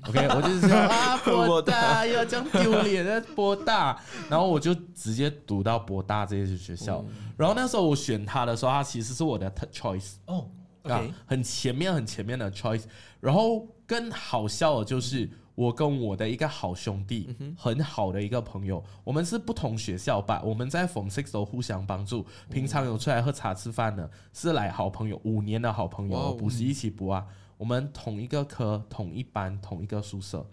[0.06, 7.04] OK，我就是说啊，博大要这样丢脸的博大， 然后我就直接读到博大这些学校。
[7.36, 10.12] 然后那时候我选他的时候，他其实是我的 third choice。
[10.26, 10.48] 哦
[10.82, 12.84] 啊，OK，，很前面很前面的 choice。
[13.20, 27.24] 然后更好笑的就是，我跟我的一个好兄弟，很好的一个朋友，我们是不同学校吧，我们在 Form Six 都互相帮助，平常有出来喝茶吃饭的，是来好朋友，五年的好朋友，补习一起补啊。
[27.56, 30.44] 我们同一个科、同一班、同一个宿舍，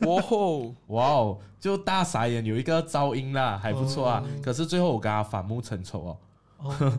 [0.00, 4.22] 哇哦，哇哦，就大傻眼，有一个噪音啦，还不错啊。
[4.42, 6.18] 可是最后我跟他反目成仇哦，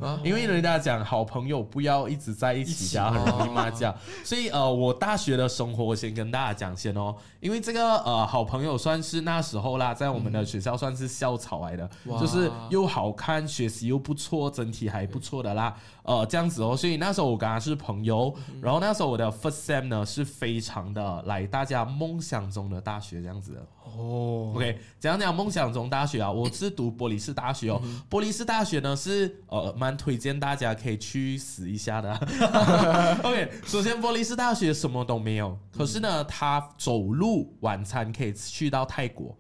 [0.02, 3.94] 啊 因为人家讲好朋友不要一直在一起，这样很容易骂架。
[4.24, 15.76] 所以呃，我大学的生活我先跟大家讲先哦，因为这个呃好朋友算是那时候啦，在我们的学校算是校草来的，就是又好看，学习又不错，整体还不错的啦。
[16.10, 23.60] 呃，这样子哦，所以那时候我跟他是朋友，然后那时候我的 first sem 呢是非常的来大家梦想中的大学这样子的。
[23.84, 27.80] 哦 OK，讲讲梦想中大学啊，我是读玻璃市大学哦。
[28.10, 33.20] 玻璃市大学呢是呃蛮推荐大家可以去死一下的啊。
[33.22, 39.38] OK，首先玻璃市大学什么都没有，可是呢，他走路晚餐可以去到泰国。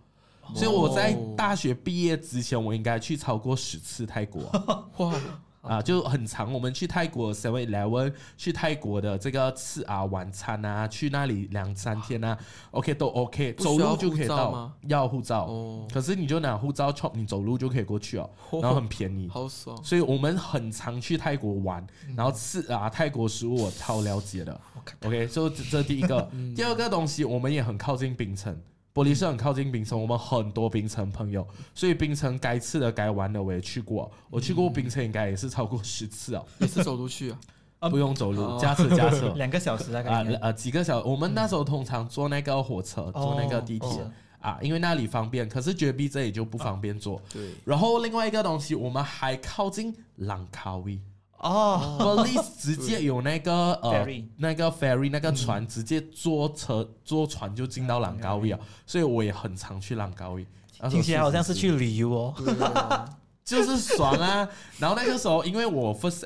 [0.53, 4.43] 所以我在大学毕业之前，我应该去超过十次泰国
[4.97, 5.13] 哇，
[5.61, 6.51] 啊，就很长。
[6.53, 12.37] 我们去泰国 Seven Eleven，去泰国的这个吃啊晚餐啊，去那里两三天啊
[12.71, 15.45] ，OK 都 OK，走路就可以到要护照。
[15.45, 18.29] 哦，可是你就拿护照 chop，你走路就可以过去哦，
[18.61, 19.27] 然后很便宜。
[19.29, 24.61] 好爽，所以我们很常去泰国玩，然后吃啊泰国食物，我超了解的。
[25.05, 28.57] OK，就这这第一个， 第二个东西，我们也很靠近槟城。
[28.93, 34.11] 玻璃是很靠近冰城，我们很多冰城朋友，所以冰城该吃的、该玩的我也去过。
[34.29, 37.33] 我去过冰城，应该也是超过十次哦，也是走路去
[37.79, 41.07] 啊，不用走路，哦驾车驾车 两个小时大概啊几个小时。
[41.07, 45.47] 我们那时候通常坐那个火车，坐那个地铁哦啊，因为那里方便。
[45.47, 47.21] 可是绝壁这里就不方便坐。
[47.31, 50.99] 对，然后另外一个东西，我们还靠近朗卡威。
[51.39, 54.05] 哦，Belize 直接有那个呃
[54.37, 60.45] 那个 ferry 那个船，直接坐车坐船就进到朗高威啊，所以我也很常去朗高威。
[60.89, 63.05] 听起来好像是去旅游哦。
[63.43, 64.47] 就是爽啊。
[64.77, 66.23] 然后那个时候，因为我 first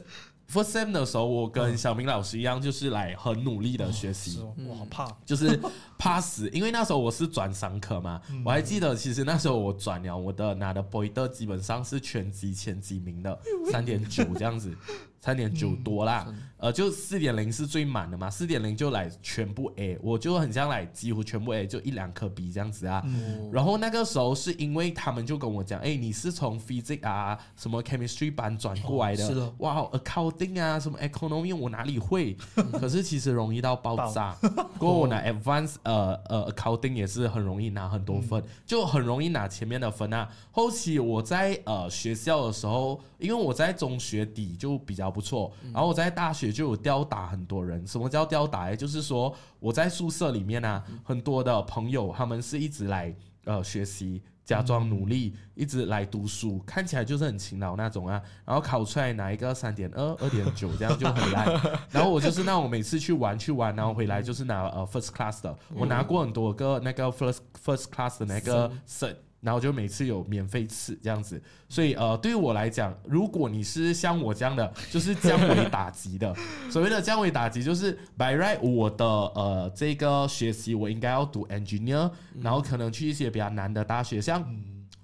[0.52, 4.40] first sem 的时候，我跟小明老师一样，就是来很努力的学习。
[4.68, 5.08] 我好怕。
[5.26, 5.60] 就是
[5.98, 13.40] 怕死，因为那时候我是转商科嘛，我还记得，其实那时候我转了我的拿的 boy 的基本上是全级前几名的，
[13.72, 14.76] 三点九这样子，
[15.20, 16.28] 三点九多啦，
[16.64, 23.04] 呃，就四点零是最满的嘛，四点零就来全部 A，我就很像来几乎全部 A，就一两颗 B 这样子啊。
[23.52, 32.34] 然后那个时候是因为他们就跟我讲，哎，你是从 physics 啊什么 chemistry 班转过来的，哦是的哇，accounting 啊什么 economy 我哪里会？
[32.80, 34.34] 可是其实容易到爆炸。
[34.80, 40.30] 过后我拿 advance 呃呃 accounting 也是很容易拿很多分，就很容易拿前面的分啊。
[40.50, 47.86] 后期我在呃学校的时候，因为我在中学底就比较不错，然后我在大学就有吊打很多人。
[47.86, 48.70] 什么叫吊打？
[48.70, 53.14] 也就是说我在宿舍里面啊，很多的朋友他们是一直来
[53.46, 54.22] 呃学习。
[54.46, 58.22] 假装努力，一直来读书，看起来就是很勤劳那种啊。
[58.44, 61.48] 然后考出来拿一个三点二、二点九，这样就很烂。
[61.90, 65.58] 然后我就是那种每次去玩去玩，然后回来就是拿呃 first class 的。
[65.74, 69.16] 我拿过很多个那个 first first class 的那个 cert。
[69.44, 76.34] 然后就每次有免费吃这样子，所以呃，对于我来讲，如果你是像我这样的，就是降维打击的。
[76.72, 82.10] 所谓的降维打击，就是 by right 我的呃这个学习我应该要读 engineer，、
[82.42, 84.44] 然后可能去一些比较难的大学，像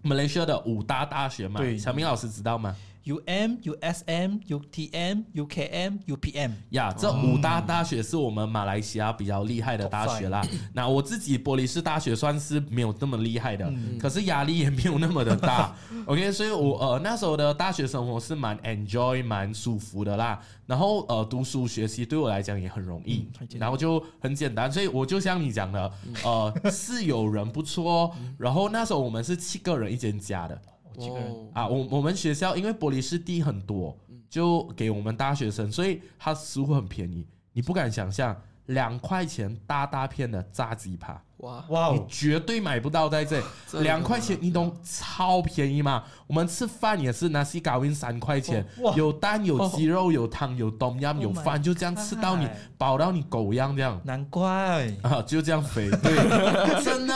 [0.03, 2.73] Malaysia 的五大大学嘛，对小明老师知道吗？
[3.09, 6.51] UM、USM、UTM、UKM、UPM。
[6.69, 10.45] 呀，这五大大学是我们马来西亚比较厉害的大学啦。
[10.73, 15.75] 那我自己玻璃市大学算是没有那么厉害的，可是压力也没有那么的大。
[16.05, 20.39] OK，所以我呃那时候的大学生活是蛮 enjoy、蛮舒服的啦。
[20.67, 24.71] 然后呃读书学习对我来讲也很容易，然后就很简单。
[24.71, 25.91] 所以我就像你讲的，
[26.23, 28.15] 呃是有人不错。
[28.37, 30.61] 然后那时候我们是七个人一间家的。
[31.53, 33.97] 啊，我我们学校因为玻璃是地很多，
[34.29, 38.35] 就给我们大学生，所以它食物很便宜，你不敢想象，
[38.67, 41.23] 两块钱大大片的炸鸡扒。
[41.39, 41.91] 哇哇！
[41.93, 43.41] 你绝对买不到在这
[43.81, 46.03] 两块钱，你懂超便宜嘛？
[46.27, 52.47] 我们吃饭也是拿西咖喱三块钱，有蛋有鸡肉有汤有冬阴有饭，就这样吃到你
[52.77, 53.99] 饱到你狗一样这样。
[54.03, 55.89] 难怪啊，就这样肥。
[56.03, 56.13] 对，
[56.83, 57.15] 真的，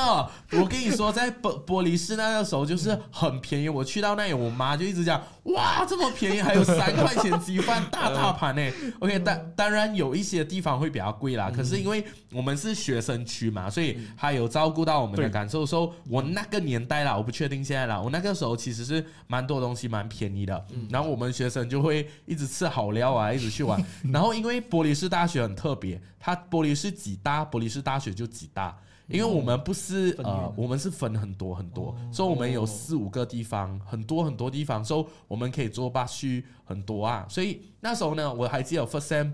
[0.53, 3.67] 我跟你说，在玻玻璃市那个时候就是很便宜。
[3.67, 8.61] 我去到那里，我妈就一直讲：哇，这么便宜，还有三块钱鸡饭大大盘呢。
[8.99, 13.97] OK，当当然有一些地方会比较贵啦，可是因为我们是学生区嘛，所以。
[14.17, 18.01] 他有照顾到我们的感受，说我那个年代啦，我不确定现在啦。
[18.01, 23.83] 我那个时候其实是蛮多东西蛮便宜的，然后我们学生就会一直吃好料啊， 一直去玩。
[24.11, 28.77] 然后因为玻璃市大学很特别，它玻璃市几大，玻璃市大学就几大。
[29.07, 37.25] 因为我们不是呃，我们是分很多很多，所以我们有四五个地方，很多很多地方，所以我们可以做巴区很多啊。
[37.29, 39.29] 所以那时候呢，我还记得 first sem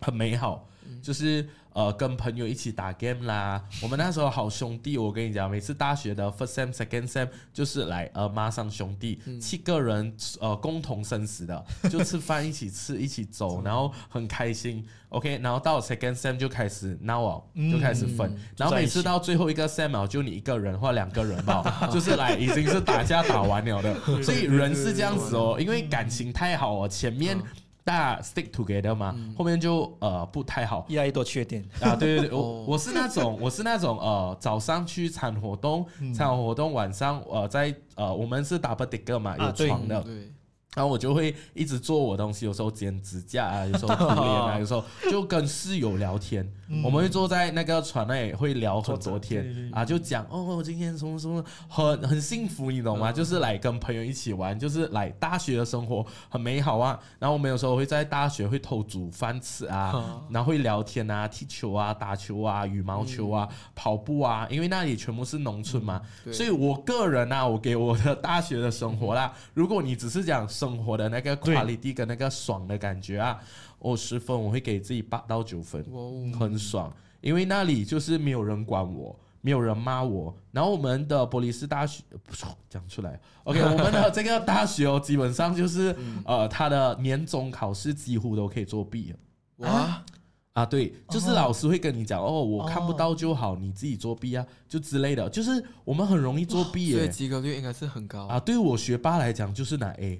[0.00, 0.68] 很美好，
[1.00, 1.48] 就是。
[1.76, 3.62] 呃，跟朋友一起打 game 啦。
[3.82, 10.10] 我们那时候好兄弟，我跟你讲，每次大学的 first sem、second sem 就是来呃马上兄弟，七个人
[10.40, 14.82] 呃共同生死的，就吃饭一起吃，一起走， 然后很开心。
[15.10, 18.34] OK，然后到 second sem 就开始闹哦，就开始分。
[18.56, 23.94] 然后每次到最后一个 sem 就你一个人或两个人吧， 就是来已经是打架打完了的。
[24.22, 27.38] 所以人是这样子哦，因为感情太好哦，前面。
[27.86, 31.62] 大家 stick together 嘛，后面就呃不太好，越来越多缺点。
[31.80, 31.94] 啊！
[31.94, 40.04] 对对对， 我我是那种 我是那种呃早上去参活动，参活动晚上呃在呃我们是 double decker 嘛，有床的。
[40.76, 46.46] 然后我就会一直做我东西，有时候剪指甲啊，有时候涂脸啊， 有时候就跟室友聊天。
[46.84, 53.10] 我们会坐在那个船内，会聊很多天啊，就讲哦，我今天什么什么很很幸福，你懂吗？
[53.10, 57.00] 就是来跟朋友一起玩，就是来大学的生活很美好啊。
[57.18, 66.02] 然后我们有时候会在大学会偷煮饭吃啊，然后会聊天啊，踢球啊，打球啊，羽毛球啊，跑步啊，因为那里全部是农村嘛。
[66.30, 73.40] 所以我个人啊，我给我的大学的生活啦，如果你只是讲生生活的那个 quality 跟那个爽的感觉啊，
[73.78, 75.84] 我十分我会给自己八到九分，
[76.38, 80.34] 很爽，因为那里就是没有人管我，没有人骂我。
[80.50, 82.02] 然后我们的玻利斯大学
[82.68, 89.14] 讲出来，OK，我们的这个大学哦，基本上就是呃，他的年终考试几乎都可以作弊
[89.58, 89.68] 哇。
[89.68, 90.04] 啊，
[90.64, 98.40] 对，就是老师会跟你讲哦，我看不到就好，你自己作弊啊，就之类的，就是我们很容易作弊，所以及格率应该是很高啊。
[98.40, 100.16] 对于我学霸来讲，就是拿 A，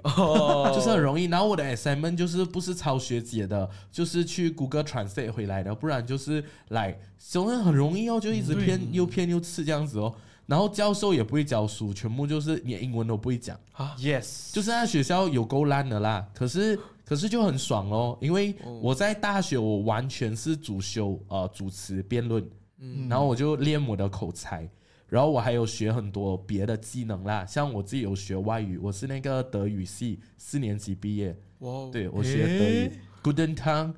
[0.75, 1.25] 就是很容易。
[1.25, 10.15] 然后我的 assignment 就是不是抄学姐的，就是去 Google Translate 回来的，不然就是来，总是很容易哦，就一直骗，又骗又吃这样子哦。
[10.45, 13.97] 然后教授也不会教书，全部就是连英文都不会讲啊。
[13.99, 16.79] Yes，就是那学校有够烂的啦，可是。
[17.07, 22.45] 可是就很爽哦，因为我在大学我完全是主修呃主持辩论，
[22.79, 24.69] 嗯，然后我就练我的口才，
[25.09, 32.91] 然后我还有学很多别的技能啦，像我自己有学外语，我是那个德语系四年级毕业，哇，对我学德语
[33.23, 33.95] ，Guten Tag。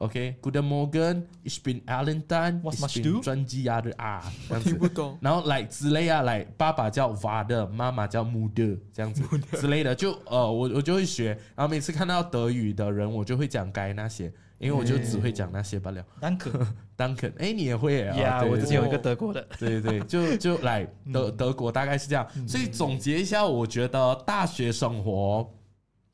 [0.00, 5.18] OK，Good morning，Ich bin Alan Tan，Ich bin 专辑牙的啊，我听不懂。
[5.20, 9.22] 然后来之类啊，来爸爸叫 Vader，妈妈叫 Mother，这样子
[9.58, 11.38] 之类的，就呃，我我就会学。
[11.54, 16.02] 然后每次看到德语的人，我就会讲该那些，因为我就只会讲那些罢了。
[16.18, 18.42] Duncan，Duncan，哎， 你也会啊？
[18.44, 19.46] 我之前有一个德国的。
[19.60, 22.26] 对对对，就就来德德国，大概是这样。
[22.48, 25.46] 所以总结一下，我觉得大学生活，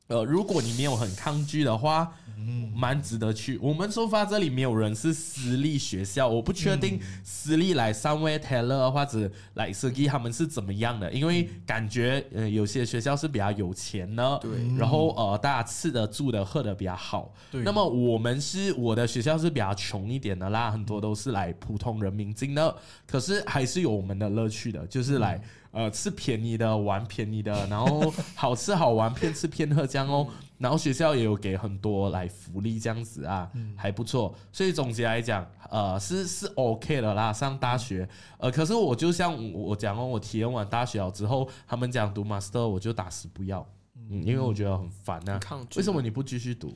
[0.07, 2.13] 呃，如果你没有很抗拒的话。
[2.39, 3.57] 嗯，蛮值得去。
[3.57, 17.33] 我们出发这里没有人是私立学校，我不确定私立来三位 Taylor 或者来 s k i 他们是怎么样的，因为感觉呃有些学校是比较有钱的，对，然后呃大家吃的住的喝的比较好。
[17.51, 22.73] 对，那么我们是我的学校是比较穷一点的啦，很多都是来普通人民进的，
[23.07, 25.41] 可是还是有我们的乐趣的，就是来。
[25.77, 30.27] 呃，吃便宜的，玩便宜的，然后好吃好玩，骗吃骗喝这样哦。
[30.57, 34.33] 然后学校也有给很多来福利这样子啊，还不错。
[34.51, 37.31] 所以总结来讲，呃，是是 OK 的啦。
[37.31, 38.09] 上大学，
[38.39, 43.63] 呃，可是我就像我讲哦，我体验完大学了之后，他们讲读 master，我就打死不要。
[44.09, 46.75] 嗯，因为我觉得很烦呐、抗拒为什么你不继续读？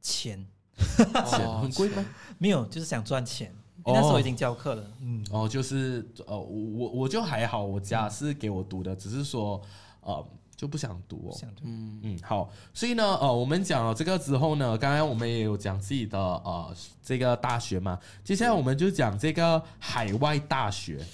[0.00, 0.44] 钱
[0.76, 2.04] 钱哦很贵吗？
[2.38, 3.54] 没有，就是想赚钱。
[3.84, 9.60] 哦那时候已经教课了，嗯，哦，就是呃，我我我就还好，我家是给我读的，只是说
[10.02, 11.36] 呃就不想读哦。
[11.36, 11.98] 想嗯。
[12.02, 16.72] 嗯，好，所以呢，呃，我们讲了这个之后呢，刚刚我们也有讲自己的呃
[17.02, 21.04] 这个大学嘛，接下来我们就讲这个海外大学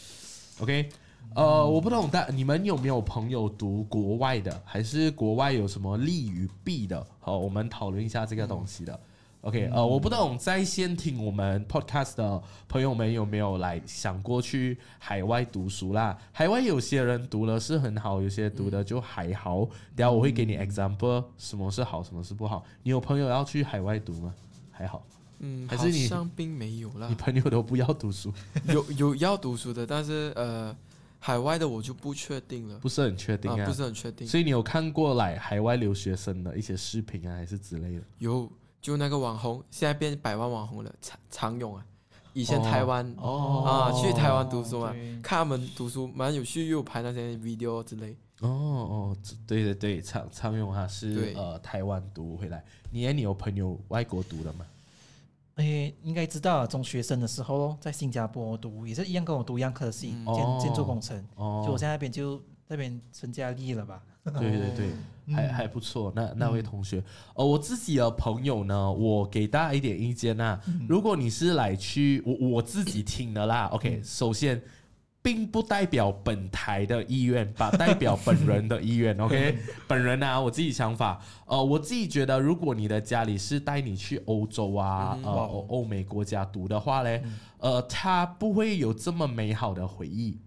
[0.61, 0.91] ，OK，
[1.35, 7.07] 呃，我不懂大你们有没有朋友读国外的，还是国外有什么利与弊的？
[7.21, 9.01] 好，我们讨论一下这个东西的。
[9.49, 16.19] OK，呃，我不懂在线听我们 Podcast 的朋友们有没有来想过去海外读书啦？
[16.33, 19.65] 海外有些人读了是很好，有些读的就还好。
[19.97, 22.63] 等下我会给你 example，什么是好，什么是不好。
[22.83, 24.35] 你有朋友要去海外读吗？
[24.71, 25.03] 还好，
[25.39, 28.31] 嗯，还是你好像并没有啦你，朋友都不要读书，
[28.69, 30.77] 有有要读书的，但是呃，
[31.19, 33.65] 海外的我就不确定了，不是很确定啊。
[33.67, 34.29] 不是很确定。
[34.29, 38.03] 所以你有看过来海外留学生的一些视频啊，还是之类的？
[38.19, 38.47] 有
[38.81, 41.85] 就那个网红，现在变百万网红了，常常勇啊，
[42.33, 48.17] 以前台湾哦啊去台湾读书嘛对看他们读书蛮有趣，又拍那些 video 之类。
[48.41, 52.65] 哦哦，这对对对，常常勇他是对呃台湾读回来。
[52.91, 54.65] 你你有朋友外国读的吗？
[55.57, 61.19] 诶，应该知道啊，中学生的时候咯，在新加坡读也是一样，跟我读一样科系，嗯建哦建筑工程。
[61.35, 64.01] 哦，就我现在那边就那边成家立业了吧？
[64.39, 64.87] 对对对，
[65.27, 66.13] 嗯还还不错。
[66.15, 67.03] 那那位同学，
[67.35, 70.61] 呃，我自己的朋友呢，我给大家一点意见呐。
[70.89, 73.67] 如果你是来去，我我自己听的啦。
[73.73, 74.63] OK，首先。
[75.21, 79.15] 并不代表本台的意愿，把代表本人的意愿。
[79.21, 87.23] OK，本人啊，我自己想法，呃，我自己觉得，如果你的家里是带你去欧洲啊，呃，欧欧美国家读的话嘞，
[87.59, 90.39] 呃，他不会有这么美好的回忆。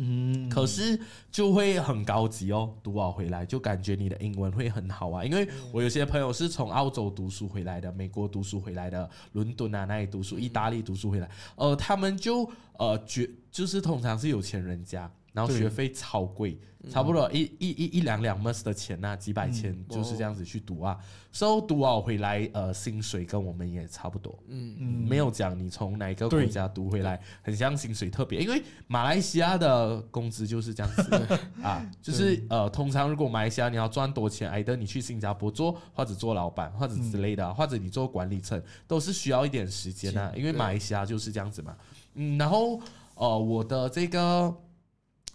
[0.00, 0.98] 嗯，可是
[1.30, 5.24] 就会很高级哦，读完回来就感觉你的英文会很好啊。
[5.24, 16.58] 因为我有些朋友是从澳洲读书回来的，美国读书回来的，伦敦啊那里读书，意大利读书回来，呃，他们就呃觉就是通常是有钱人家，然后对学费超贵，
[16.90, 20.98] 差不多一一一一两两 mus 的钱呐、几百千就是这样子去读啊。
[21.30, 24.36] so 读好回来，呃，薪水跟我们也差不多。
[24.48, 31.38] 嗯，嗯没有讲你从哪个国对家读回来，很像薪水特别，因为马来西亚的工资就是这样子。
[31.62, 41.76] 啊，就是呃，通常如果马来西亚你要赚多钱，either 你去新加坡做，或者做老板，或者之类的啊，或者你做管理层，都是需要一点时间啊，因为马来西亚就是这样子嘛。
[42.14, 42.80] 嗯，然后
[43.14, 44.52] 呃，我的这个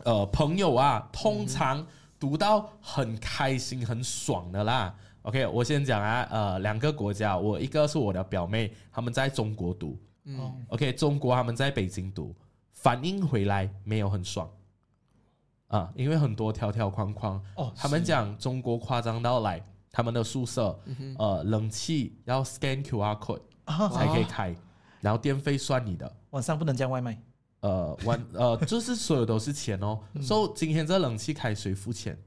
[0.04, 1.86] 呃朋友啊，通常
[2.20, 4.96] 读到很开心、很爽的啦。
[5.24, 12.36] OK，我先讲啊，呃，两个国家，我一个是我的表妹，他们在中国读嗯，OK，中国他们在北京读，
[12.72, 14.50] 反应回来没有很爽
[15.68, 24.54] 啊，因为很多条条框框，哦，他们讲中国夸张到来，他们的宿舍嗯呃冷气要 scan QR code 啊，才可以开，
[25.00, 26.14] 然后电费算你的。
[26.32, 27.18] 晚上不能叫外卖。
[27.64, 29.98] 呃，完呃，就是所有都是钱哦。
[30.22, 32.18] 所以今天这冷气开谁付钱？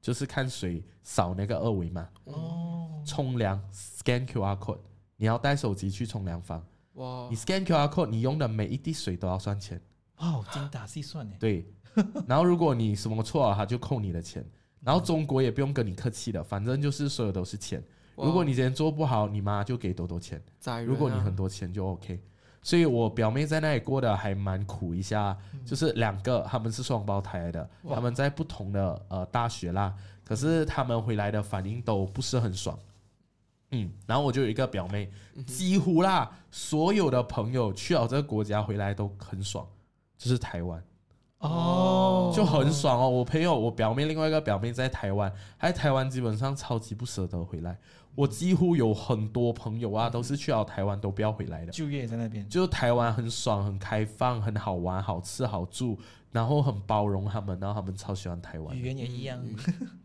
[0.00, 2.08] 就是看谁扫那个二维码。
[2.24, 4.78] 哦，冲凉 scan QR code，
[5.16, 9.80] 你要带手机去冲凉房，哇你 scan QR code，你用的每一滴水都要算钱。
[10.18, 11.34] 哦，精打细算呢。
[11.40, 11.66] 对，
[12.28, 14.46] 然后如果你什么错了，他就扣你的钱。
[14.80, 17.82] 然后中国也不用跟你客气的，反正就是所有都是钱。
[18.14, 20.40] 如果你今天做不好，你妈就给多多钱。
[20.86, 22.22] 如果你很多钱就 OK。
[22.64, 25.36] 所以我表妹在那里过得还蛮苦一下，
[25.66, 29.94] 就是两个他们是双胞胎的，他们在不同的呃大学啦，
[30.24, 32.76] 可是他们回来的反应都不是很爽。
[33.72, 35.10] 嗯，然后我就有一个表妹，
[35.46, 39.66] 几乎啦所有的朋友去了这个国家回来都很爽，
[40.16, 40.82] 就是台湾。
[41.40, 43.10] 哦，就很爽哦。
[43.10, 47.78] 我朋友，我表妹另外一个表妹在台湾，她在台湾基本上超级不舍得回来。
[48.14, 51.72] 我几乎有很多朋友啊，都是去了台湾都不要回来的。
[51.72, 52.48] 就业在那边。
[52.48, 55.98] 就台湾很爽、很开放、很好玩、好吃好住，
[56.30, 58.82] 然后很包容他们，然后他们超喜欢台湾语。
[58.84, 59.42] 言也一样。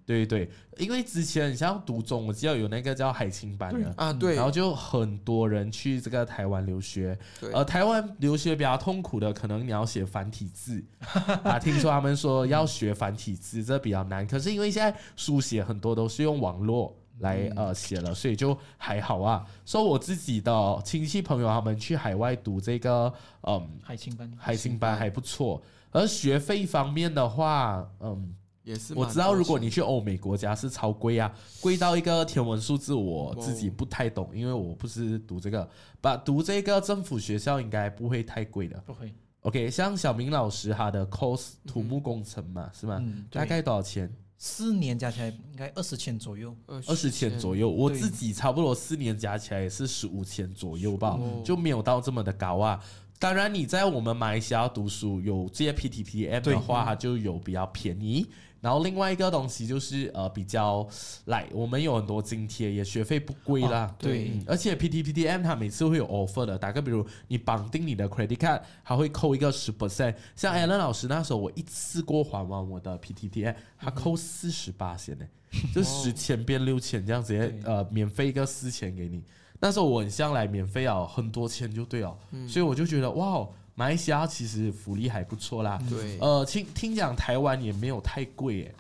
[0.06, 0.50] 对对，
[0.80, 3.94] 因为之前你像读中，我记得有那个叫海青班的。
[3.96, 10.84] 啊，对然后就很多人去这个台湾留学，对呃，台湾留学比较痛苦的，可能你要写繁体字
[11.46, 11.60] 啊。
[11.60, 14.26] 听说他们说要学繁体字，这比较难。
[14.26, 19.46] 可是因为现在书写很多都是用网络来呃写了，所以就还好啊。
[19.66, 23.14] 说我自己的亲戚朋友他们去海外读这个
[23.44, 25.62] 嗯海青班，海青班还不错，
[25.92, 28.36] 而学费方面的话，嗯。
[28.62, 35.68] 也是我知道，如果你去欧美国家是超贵啊，贵到一个天文数字，我自己不太懂，因为我不是读这个，
[36.00, 38.78] 把读这个政府学校应该不会太贵的。
[38.86, 39.12] 不会。
[39.42, 43.00] OK，像小明老师他的 course 土木工程嘛，是吗？
[43.02, 44.14] 嗯大概多少钱？
[44.42, 46.56] 四年加起来应该二十千左右。
[46.66, 47.70] 二十千左右。
[47.70, 52.82] 我自己差不多四年加起来也是十五千左右吧，哦就没有到这么的高啊。
[53.20, 58.26] 当然，你在我们马来西亚读书有这些 PTPM 的话，它就有比较便宜。
[58.62, 60.88] 然后另外一个东西就是呃比较
[61.26, 63.86] 来，我们有很多津贴，也学费不贵啦。
[63.86, 70.16] 哦对嗯而且 PTPTM 它每次会有 offer 的，打个比如你绑定你的 credit card，它会扣一个十 percent。
[70.36, 75.26] 像 Alan 老师那时候，我一次过还完我的 P T T M，他扣四十八先呢，
[75.74, 79.24] 就十千变六千这样直接呃免费一个四千给你。
[79.62, 83.46] 那时候我很像来免费啊，很多钱就对了，所以我就觉得哇，
[83.80, 85.82] 马来西亚其实福利还不错啦。
[85.90, 88.76] 对，呃，听听讲台湾也没有太贵耶。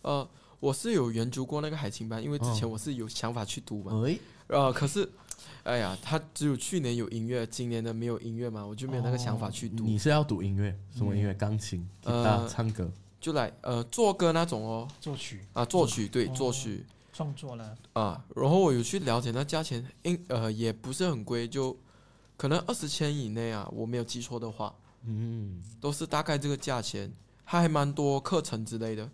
[0.00, 0.26] 呃，
[0.58, 5.06] 我是有研究过那个海青班，因为之前哦我是有想法去读嘛，哎，呃，可是，
[5.64, 10.74] 哎呀，他只有去年有音乐，今年的没有音乐嘛，我就没有那个想法去读，你是要读音乐？
[10.96, 11.34] 什么音乐？
[11.34, 12.90] 钢琴、吉他、呃唱歌？
[13.20, 21.76] 就来呃作歌那种哦，作曲啊作曲对哦作曲创作了，啊，然后我有去了解那价钱，应呃也不是很贵，就
[22.38, 24.72] 可能二十千以内啊，我没有记错的话，
[25.04, 27.12] 嗯，都是大概这个价钱，
[27.44, 29.06] 它还蛮多课程之类的，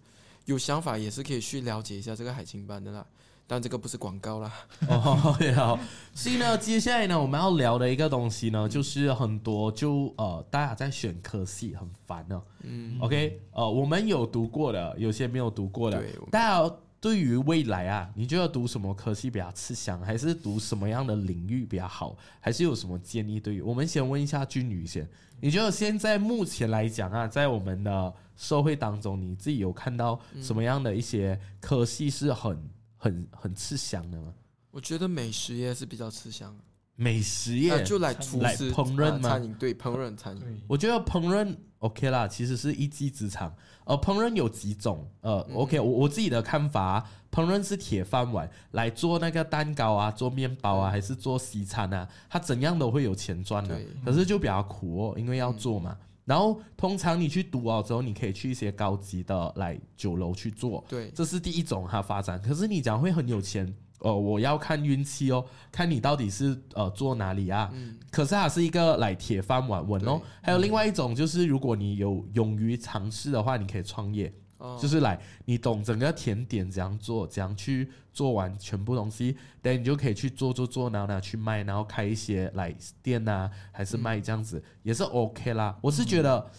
[0.44, 3.06] 有想法也是可以去了解一下这个海青班的啦，
[3.46, 4.52] 但这个不是广告啦。
[4.88, 5.78] 哦，也好。
[6.14, 12.42] 所以呢，接下来呢，我们要聊的一个东西呢，就是很多就呃，大家在选科系很烦呢。
[12.62, 16.12] 嗯，OK，呃，我们有读过的，有些没有读过的对。
[16.30, 23.38] 大家对于未来啊，你就要读什么科系比较吃香，还是读什么样的领域比较好，还是有什么建议？
[23.38, 25.06] 对于我们先问一下君宇先，
[25.38, 34.32] 你觉得现在目前来讲啊，在我们的社会当中，你自己有看到什么样的一些科系是很很很吃香的吗？
[34.70, 36.56] 我觉得美食业是比较吃香。
[36.96, 39.28] 美食啊，业，就来厨来师烹饪吗？
[39.28, 43.54] 啊餐饮对烹饪餐饮，我觉得烹饪 OK 啦，其实是一技之长。
[43.84, 45.66] 呃，烹饪有几种，呃、o 嗯。
[45.66, 53.86] K 我我自己的看法、啊，烹饪是铁饭碗，来做那个蛋糕啊，做面包啊，还是做西餐啊，它怎样都会有钱赚的对。
[54.04, 55.96] 可是就比较苦哦，因为要做嘛。
[56.24, 61.10] 然后通常你去读哦之后，你可以去一些高级的来酒楼去做，对。
[61.10, 62.40] 这是第一种哈发展。
[62.40, 63.70] 可是你讲会很有钱，
[64.04, 65.42] 呃，我要看运气哦，
[65.72, 67.70] 看你到底是呃做哪里啊。
[67.72, 70.28] 嗯，可是它是一个来铁饭碗稳哦对。
[70.42, 85.74] 还有另外一种就是，如果你有勇于尝试的话，你可以创业，哦就是来你懂整个甜点怎样做，怎样去做完全部东西，等你就可以去做做做，然后拿去卖，然后开一些来店啊，还是卖这样子、也是 OK 啦。
[85.80, 86.50] 我是觉得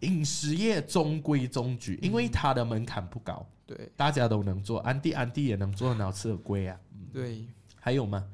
[0.00, 6.78] 饮食业中规中矩，因为它的门槛不高，对大家都能做，安迪安迪也能做，很好吃的贵啊。
[7.12, 7.46] 对，
[7.80, 8.28] 还有吗？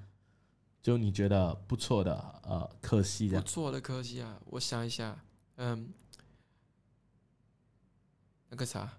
[0.83, 3.41] 就你觉得不错的呃科系的。
[3.41, 5.17] 不错的科系啊，我想一下，
[5.57, 5.89] 嗯，
[8.49, 8.93] 那个啥，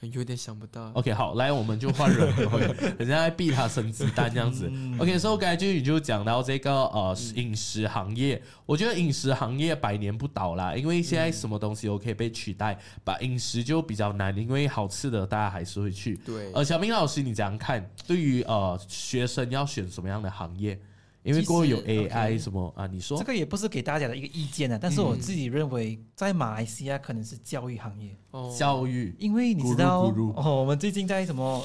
[0.00, 0.90] 有点想不到。
[0.94, 2.28] OK，好，来我们就换人
[2.98, 4.68] 人家在逼他生子弹这样子。
[4.70, 16.14] 嗯 OK，所以刚才就你就讲到这个呃饮食行业，我觉得饮食行业百年不倒啦，因为现在什么东西都可以被取代，把饮食就比较难，因为好吃的大家还是会去。
[16.24, 17.88] 对，呃，小明老师，你怎样看？
[18.06, 20.78] 对于呃学生要选什么样的行业？
[21.26, 22.86] 因为过后有 AI 什么啊？
[22.86, 23.18] 你说？
[23.18, 29.14] 这个也不是给大家的一个意见啊，但是我自己认为，在马来西亚可能是教育行业，哦，教育。
[29.18, 30.40] 因为你知道咕噜咕噜。
[30.40, 31.64] 哦，我们最近在什么？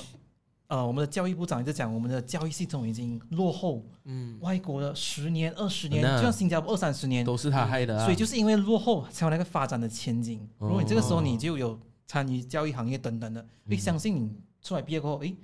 [0.68, 8.06] 呃，我们的教育部长一直讲，我们的教育系统已经落后嗯，外国的十年、二十年，就像新加坡二三十年，都是他害的啊。
[8.06, 10.40] 所以就是因为落后才有那个发展的前景。
[10.60, 14.32] 哦如果你这个时候你就有参与教育行业等等的，嗯，相信你
[14.62, 15.36] 出来毕业过后，诶，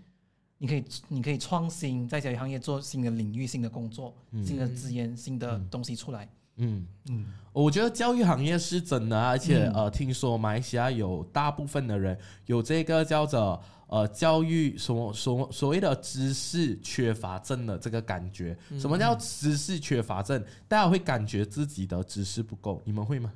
[0.58, 6.28] 你可以你可以创新，在教育行业做新的领域、新的工作、嗯新的资源、新的东西出来。
[6.58, 6.86] 嗯。
[7.10, 18.58] 嗯，我觉得教育行业是真的啊，而且、嗯呃，听说马来西亚有大部分的人有这个叫做呃教育什么所所谓的知识缺乏症的这个感觉。
[18.80, 20.44] 什么叫知识缺乏症？
[20.68, 23.32] 大家会感觉自己的知识不够，你们会吗？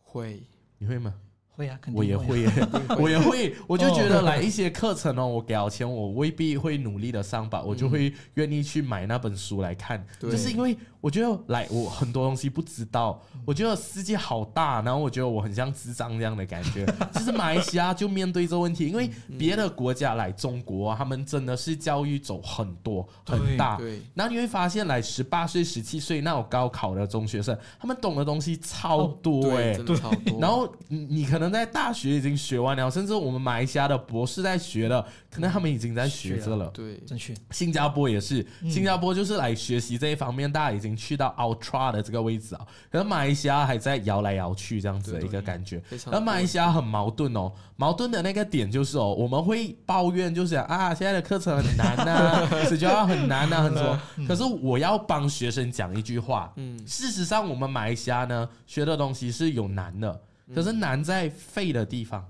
[0.00, 0.42] 会，
[0.78, 1.14] 你会吗？
[1.60, 2.46] 会啊，肯定我也会
[2.98, 16.86] 我也会，我就觉得来一些课程哦，我给了钱，我未必会努力的上吧，我就会愿意去买那本书来看，就是因为我觉得来我很多东西不知道，我觉得世界好大，然后我觉得我很像智障这样的感觉。
[17.14, 30.38] 其实马来西亚就面对这个问题，因为别的国家来中国啊，他们真的是教育走很多很大，对，然后你会发现，来十八岁、十七岁那种高考的中学生，他们懂的东西超多哎、对，真的超多。
[30.38, 36.66] 然后你你可能在大学已经学完了，甚至我们马来西亚的博士在学了，可能他们已经在学这了。
[36.74, 37.34] 对，正确。
[37.50, 45.82] 新加坡也是，嗯新加坡就是来学习这一方面，大家已经经去到 Ultra 的这个位置啊，可是马来西亚还在摇来摇去这样子的一个感觉。
[46.10, 53.98] 而马来西亚很矛盾哦，矛盾的那个点就是哦，我们会抱怨就是啊，现在的课程很难呐， 是就要很难呐，很多。
[54.26, 60.20] 可是我要帮学生讲一句话，嗯，事实上我们马来西亚呢学的东西是有难的，
[60.54, 62.24] 可是难在废的地方，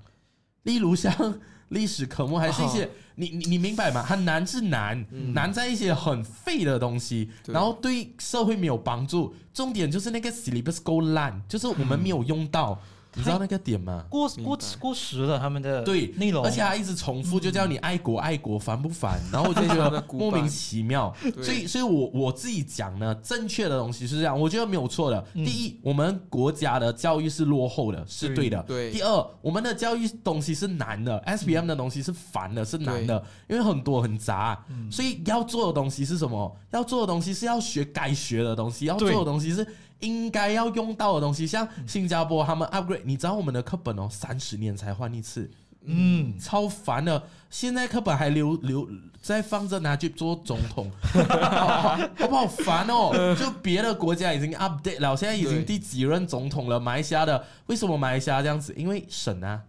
[0.65, 1.39] 例如像
[1.69, 2.89] 历史科目，还是一些。
[3.17, 4.03] 你你你明白吗？
[4.09, 5.05] 它难是难，
[5.35, 9.35] 难在一些很废的东西，然后对社会没有帮助。
[9.53, 12.81] 重点就是那个 syllabus 够烂，就是我们没有用到。
[13.15, 14.05] 你知道那个点吗？
[14.09, 19.21] 过过过时了，他们的对内容，而且还一直重复，就叫你爱国爱国，烦不烦？
[19.33, 21.13] 然后我就觉得莫名其妙。
[21.43, 25.25] 所以，所以我我自己讲呢，正确的东西是这样，我觉得没有错的。
[25.35, 28.63] 第一，我们国家的教育是落后的，是对的。
[28.63, 28.93] 对。
[28.93, 34.65] 第二，我们的教育东西是难的，S B M 的东西是烦的，是难的，因为很多很杂。
[34.91, 36.57] 所以要做的东西是什么？
[36.71, 39.67] 要做的东西是要学该学的东西，要做的东西是。
[40.01, 45.51] 应该要用到的东西，像新加坡他们 upgrade，你知道我们的课本哦，三十年才换一次，
[45.85, 47.23] 嗯，超烦的。
[47.49, 48.89] 现在课本还留留
[49.21, 52.47] 在放着，拿去做总统， 好不好？
[52.47, 53.11] 烦哦？
[53.39, 56.79] 就别的国家已经 update 了，现在已经第几任总统了？
[56.79, 57.45] 马来西亚的。
[57.67, 58.73] 为什么马来西亚这样子？
[58.77, 59.63] 因为省啊，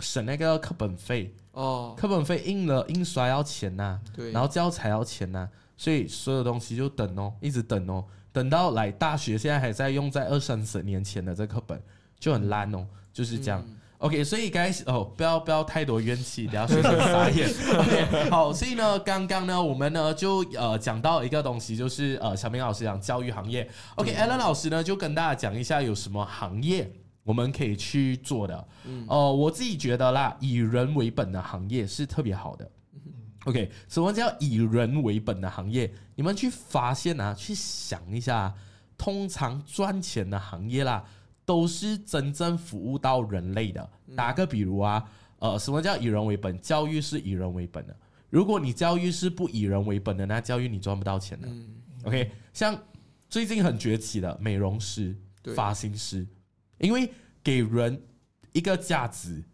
[0.00, 1.34] 省那个课本费。
[1.52, 8.04] 哦，课本费印了印刷要钱呐，对，然后教材要钱呐，所以所有东西就等哦，一直等哦。
[8.34, 11.80] 等到来大学，现在还在用在二三十年前的这课本
[12.18, 13.64] 就很烂哦，就是这样。
[13.98, 17.48] OK，所以该哦，不要不要太多怨气，不要学生傻眼。
[17.48, 23.70] OK，好，所以呢，刚刚呢，我们呢就呃讲到一个东西，就是呃小明老师讲教育行业。
[23.94, 26.90] OK，Allen 老师呢就跟大家讲一下有什么行业
[27.22, 28.66] 我们可以去做的。
[29.06, 32.68] 哦，我自己觉得啦，以人为本的行业是特别好的。
[33.44, 35.92] OK，什么叫以人为本的行业？
[36.14, 38.54] 你们去发现啊，去想一下，
[38.96, 41.04] 通常赚钱的行业啦，
[41.44, 43.90] 都是真正服务到人类的。
[44.16, 45.04] 打个比如啊，
[45.40, 46.58] 呃，什么叫以人为本？
[46.60, 47.94] 教育是以人为本的。
[48.30, 51.48] 如果你教育是不以人为本的，那教育你赚不到钱的。
[52.04, 52.78] OK，像
[53.28, 55.14] 最近很崛起的美容师、
[55.54, 56.26] 发型师，
[56.78, 57.10] 因为
[57.42, 58.02] 给人
[58.52, 59.44] 一个价值。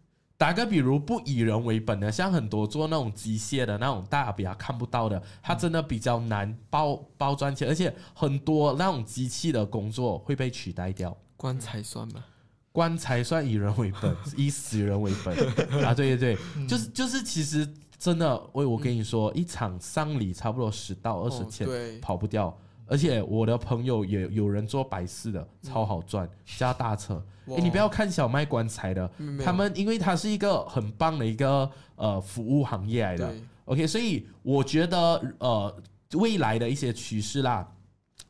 [0.41, 11.15] 打个比如，不以人为本的，像很多做那种机械的那种，大家比较看不到的，它真的比较难包包赚钱，而且很多那种机器的工作会被取代掉。
[11.37, 12.25] 棺材算吗？
[12.71, 15.37] 棺材算以人为本，以死人为本
[15.85, 15.93] 啊！
[15.93, 21.67] 对对对，就是就是，其实真的，我我跟你说，一场丧礼差不多十到二十千，
[22.01, 22.57] 跑不掉。
[22.91, 27.23] 而且我的朋友也有人做百事的，超好赚，加大车。
[27.47, 29.09] 哎，你不要看小卖棺材的，
[29.41, 33.33] 他们因为它是一个很棒的一个呃服务行业来的。
[33.63, 34.97] OK，所以我觉得
[35.39, 35.73] 呃
[36.15, 37.65] 未来的一些趋势啦，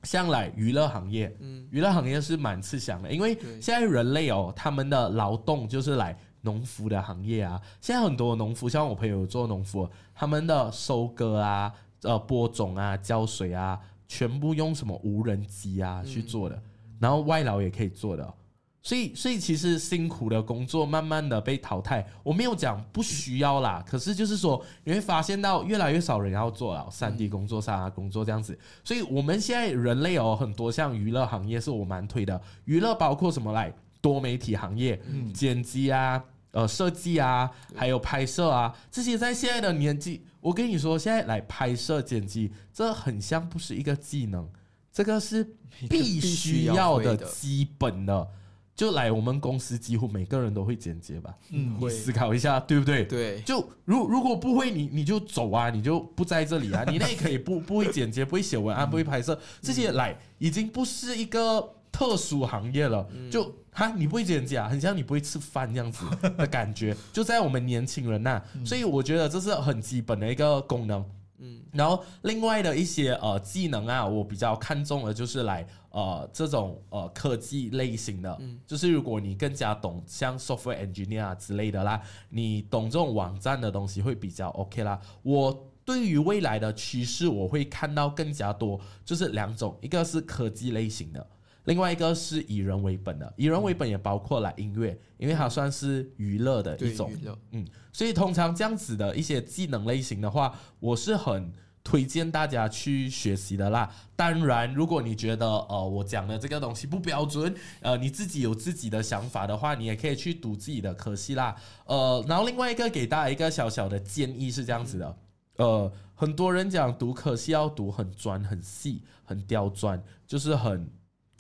[0.04, 7.60] 像来娱乐行业，嗯，娱乐行业是蛮吃香的，因为现在人类哦，他们的劳动就是来农夫的行业啊。
[7.82, 13.80] 现在很多农夫，像我朋友做农夫，他们的收割啊、呃播种啊、浇水啊。
[14.14, 16.62] 全部用什么无人机啊去做的，
[17.00, 18.34] 然后外劳也可以做的，
[18.82, 22.06] 所以所以其实辛苦的工作慢慢的被淘汰。
[22.22, 28.60] 我没有讲不需要啦，可是就是说你会发现到越来越少人要做了三 D 工作、三 D 工作这样子。
[28.84, 35.02] 所以我们现在人类哦，很多像娱乐行业是我蛮推的，娱乐包括什么来多媒体行业，
[35.34, 36.22] 剪辑啊。
[36.52, 44.50] 呃，设计啊，还有拍摄啊，这些在现在的年纪，我跟你说，现在来拍摄剪辑，这很像不是一个技能，
[44.92, 45.56] 这个是
[45.90, 48.28] 必须要的基本的。
[48.76, 51.34] 就来我们公司，几乎每个人都会剪辑吧？
[51.52, 53.06] 嗯，会思考一下，对不对？
[53.06, 53.40] 对。
[53.42, 56.84] 就如如果不会，你你就走啊，你就不在这里啊。
[56.86, 61.76] 你那可以不不会剪辑，不会写文案，不会拍摄，这些来已经不是一个。
[61.94, 66.06] 特殊行业了，就哈，你不会剪辑啊，很像你不会吃饭这样子
[66.38, 71.06] 的感觉，就在我们年轻人那，所以我觉得这是很基本的一个功能。
[71.44, 82.00] 嗯，然后另外的一些呃技能啊，我比较看重的就是来呃这种呃科技类型的，就是如果你更加懂像 software engineer 之类的啦，
[82.30, 85.00] 你懂这种网站的东西会比较 OK 啦。
[85.24, 91.28] 我对于未来的趋势，我会看到更加多，就是两种，一个是科技类型的。
[91.66, 97.12] 另外一个是以人为本的，以人为本也包括了音乐，因为它算是娱乐的一种，
[97.52, 101.54] 嗯，所以通常这样子的一些技能类型的话，我是很
[101.84, 103.92] 推荐大家去学习的啦。
[104.16, 111.56] 当然，如果你觉得呃我讲的这个东西不标准，呃你自己有自己的想法的话，你也可以去读自己的科系啦。
[111.86, 115.18] 呃，然后另外一个给大家一个小小的建议是这样子的，
[115.58, 120.88] 呃，很多人讲读科系要读很专、很细、很刁钻，就是很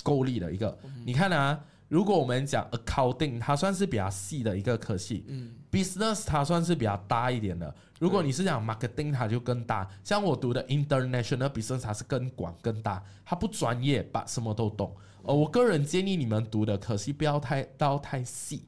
[0.03, 0.77] 够力的一个。
[1.05, 7.73] 你看啊，如果我们讲 accounting，它算是比较细的一个科系，嗯，business 它算是比较大一点的。
[7.99, 9.87] 如果你是讲 marketing，它就更大。
[10.03, 14.95] 像我读的 international business，它是更广、更大，它不专业，把什么都懂。
[15.23, 18.67] 呃，我个人建议你们读的科系不要太到太细。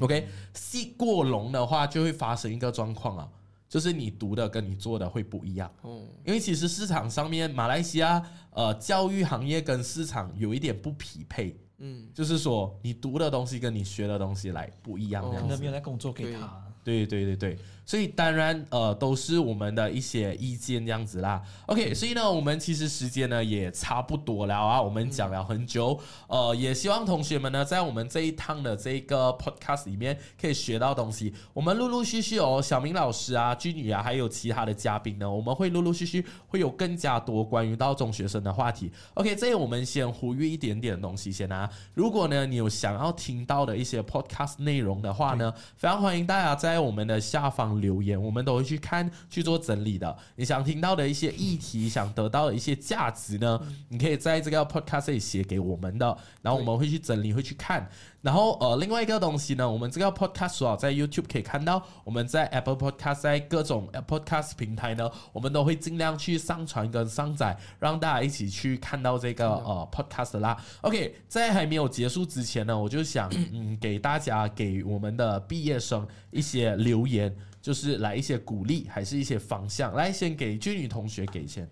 [0.00, 3.28] OK，细过浓的话，就会发生一个状况啊，
[3.76, 5.70] 就是你读的跟你做的会不一样。
[5.82, 8.22] 哦，因为其实市场上面，马来西亚
[8.52, 11.54] 呃教育行业跟市场有一点不匹配。
[11.76, 15.58] 嗯，就是说你读的东西跟你学的东西来不一样，这样子。
[15.58, 16.64] 没有在工作给他。
[16.82, 17.58] 对对对对。
[17.86, 21.40] 所以当然，呃，都是我们的一些意见这样子啦。
[21.66, 31.32] OK，所以呢，我们其实时间呢也差不多了啊，我们讲了很久，呃，也希望同学们呢在我们这一趟的这个 podcast 里面可以学到东西。
[31.52, 38.90] 我们陆陆续续哦，小明老师啊、君宇啊，还有其他的嘉宾呢，我们会陆陆续续会有更加多关于到中学生的话题。
[39.14, 41.70] OK，这里我们先呼吁一点点东西先啊。
[41.94, 47.75] 如果呢你有想要听到的一些 podcast 内容的话呢，非常欢迎大家在我们的下方。
[47.80, 50.16] 留言我们都会去看去做整理的。
[50.36, 53.60] 你想听到的一些议题，想得到的一些价值呢？
[53.88, 57.88] 你可以在这个 podcast 里写给我们的，然后我们会去整理，会去看。
[58.22, 70.56] 然后呃，另外一个东西呢，我们这个 podcast 啊，在 YouTube 可以看到，我们在 Apple Podcast 在各种 podcast 平台呢，我们都会尽量去上传跟上载，让大家一起去看到这个呃 podcast 啦。
[70.80, 77.32] OK，在还没有结束之前呢，我就想嗯，给大家给我们的毕业生一些留言。
[77.66, 79.92] 就是来一些鼓励，还是一些方向？
[79.92, 81.68] 来，先给君女同学给先。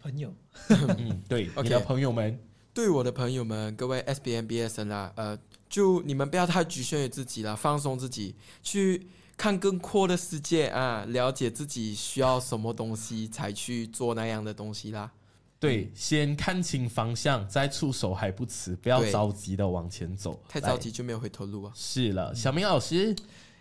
[0.00, 0.34] 朋友，
[0.70, 2.36] 嗯，对， 你的朋友们，
[2.74, 5.38] 对我的朋友们，各位 S B N B S 啦，呃，
[5.68, 15.12] 就你们不要太局限于自己了，放松自己，去看更阔的世界啊，了解自己需要什么东西，才去做那样的东西啦。
[15.60, 21.72] 对，先看清方向，再出手还不迟，不要着急的往前走，太着急就没有回头路啊。
[21.72, 23.14] 是了，小明老师。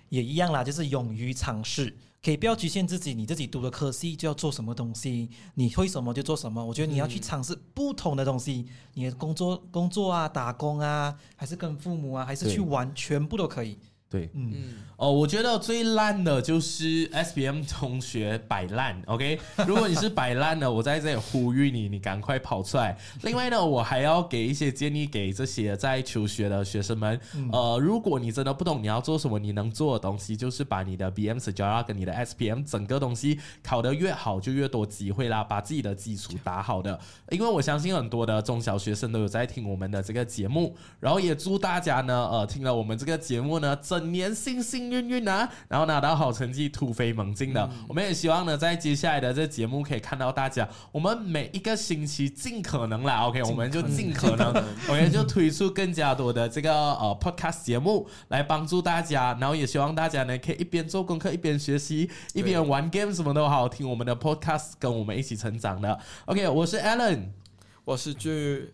[0.09, 6.63] 也一样啦，就是勇于尝试，可以不要局限自己，你自己读的科系就要做什么东西，你会什么就做什么。
[6.65, 13.77] 我觉得你要去尝试不同的东西，你的工作、工作啊、打工啊，还是跟父母啊，还是去玩，全部都可以。
[14.09, 14.53] 对，嗯，
[14.95, 19.37] 哦，我觉得最烂的就是 S B M 同学摆烂，OK？
[19.67, 22.97] 如果你是摆烂的，我在这里呼吁你， 你赶快跑出来。
[23.23, 27.19] 另外呢，我还要给一些建议给这些在求学的学生们，
[27.51, 36.97] 呃，如果你真的不懂你要做什么，你能做的东西就是把你的 B M S 教跟你的 S B M 整个东西考得越好，就越多机会啦，把自己的基础打好的。
[37.29, 47.69] 因为我相信很多的中小学生都有在听我们的这个节目，然后也祝大家呢，呃，听了我们这个节目呢，整年幸幸运运啊，然后拿到好成绩，突飞猛进的。
[47.87, 50.67] 我们也希望呢，在接下来的这节目可以看到大家。
[50.91, 54.53] 我们每一个星期尽可能啦，OK，我们就尽可能，
[54.87, 59.35] OK，就推出更加多的这个呃 Podcast 节目来帮助大家。
[59.41, 65.99] 然后也希望大家呢，可以一边做功课一边学习，一边玩 game 什么都好，听我们的 Podcast，跟我们一起成长的。
[66.25, 67.29] OK，我是 Alan，
[67.83, 68.73] 我是句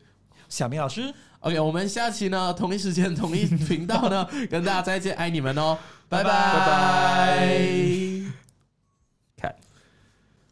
[0.49, 1.13] 小明老师。
[1.43, 5.77] OK，我们下期呢，同一时间同一频道呢，跟大家再见，爱你们哦，
[6.07, 8.42] 拜拜拜拜。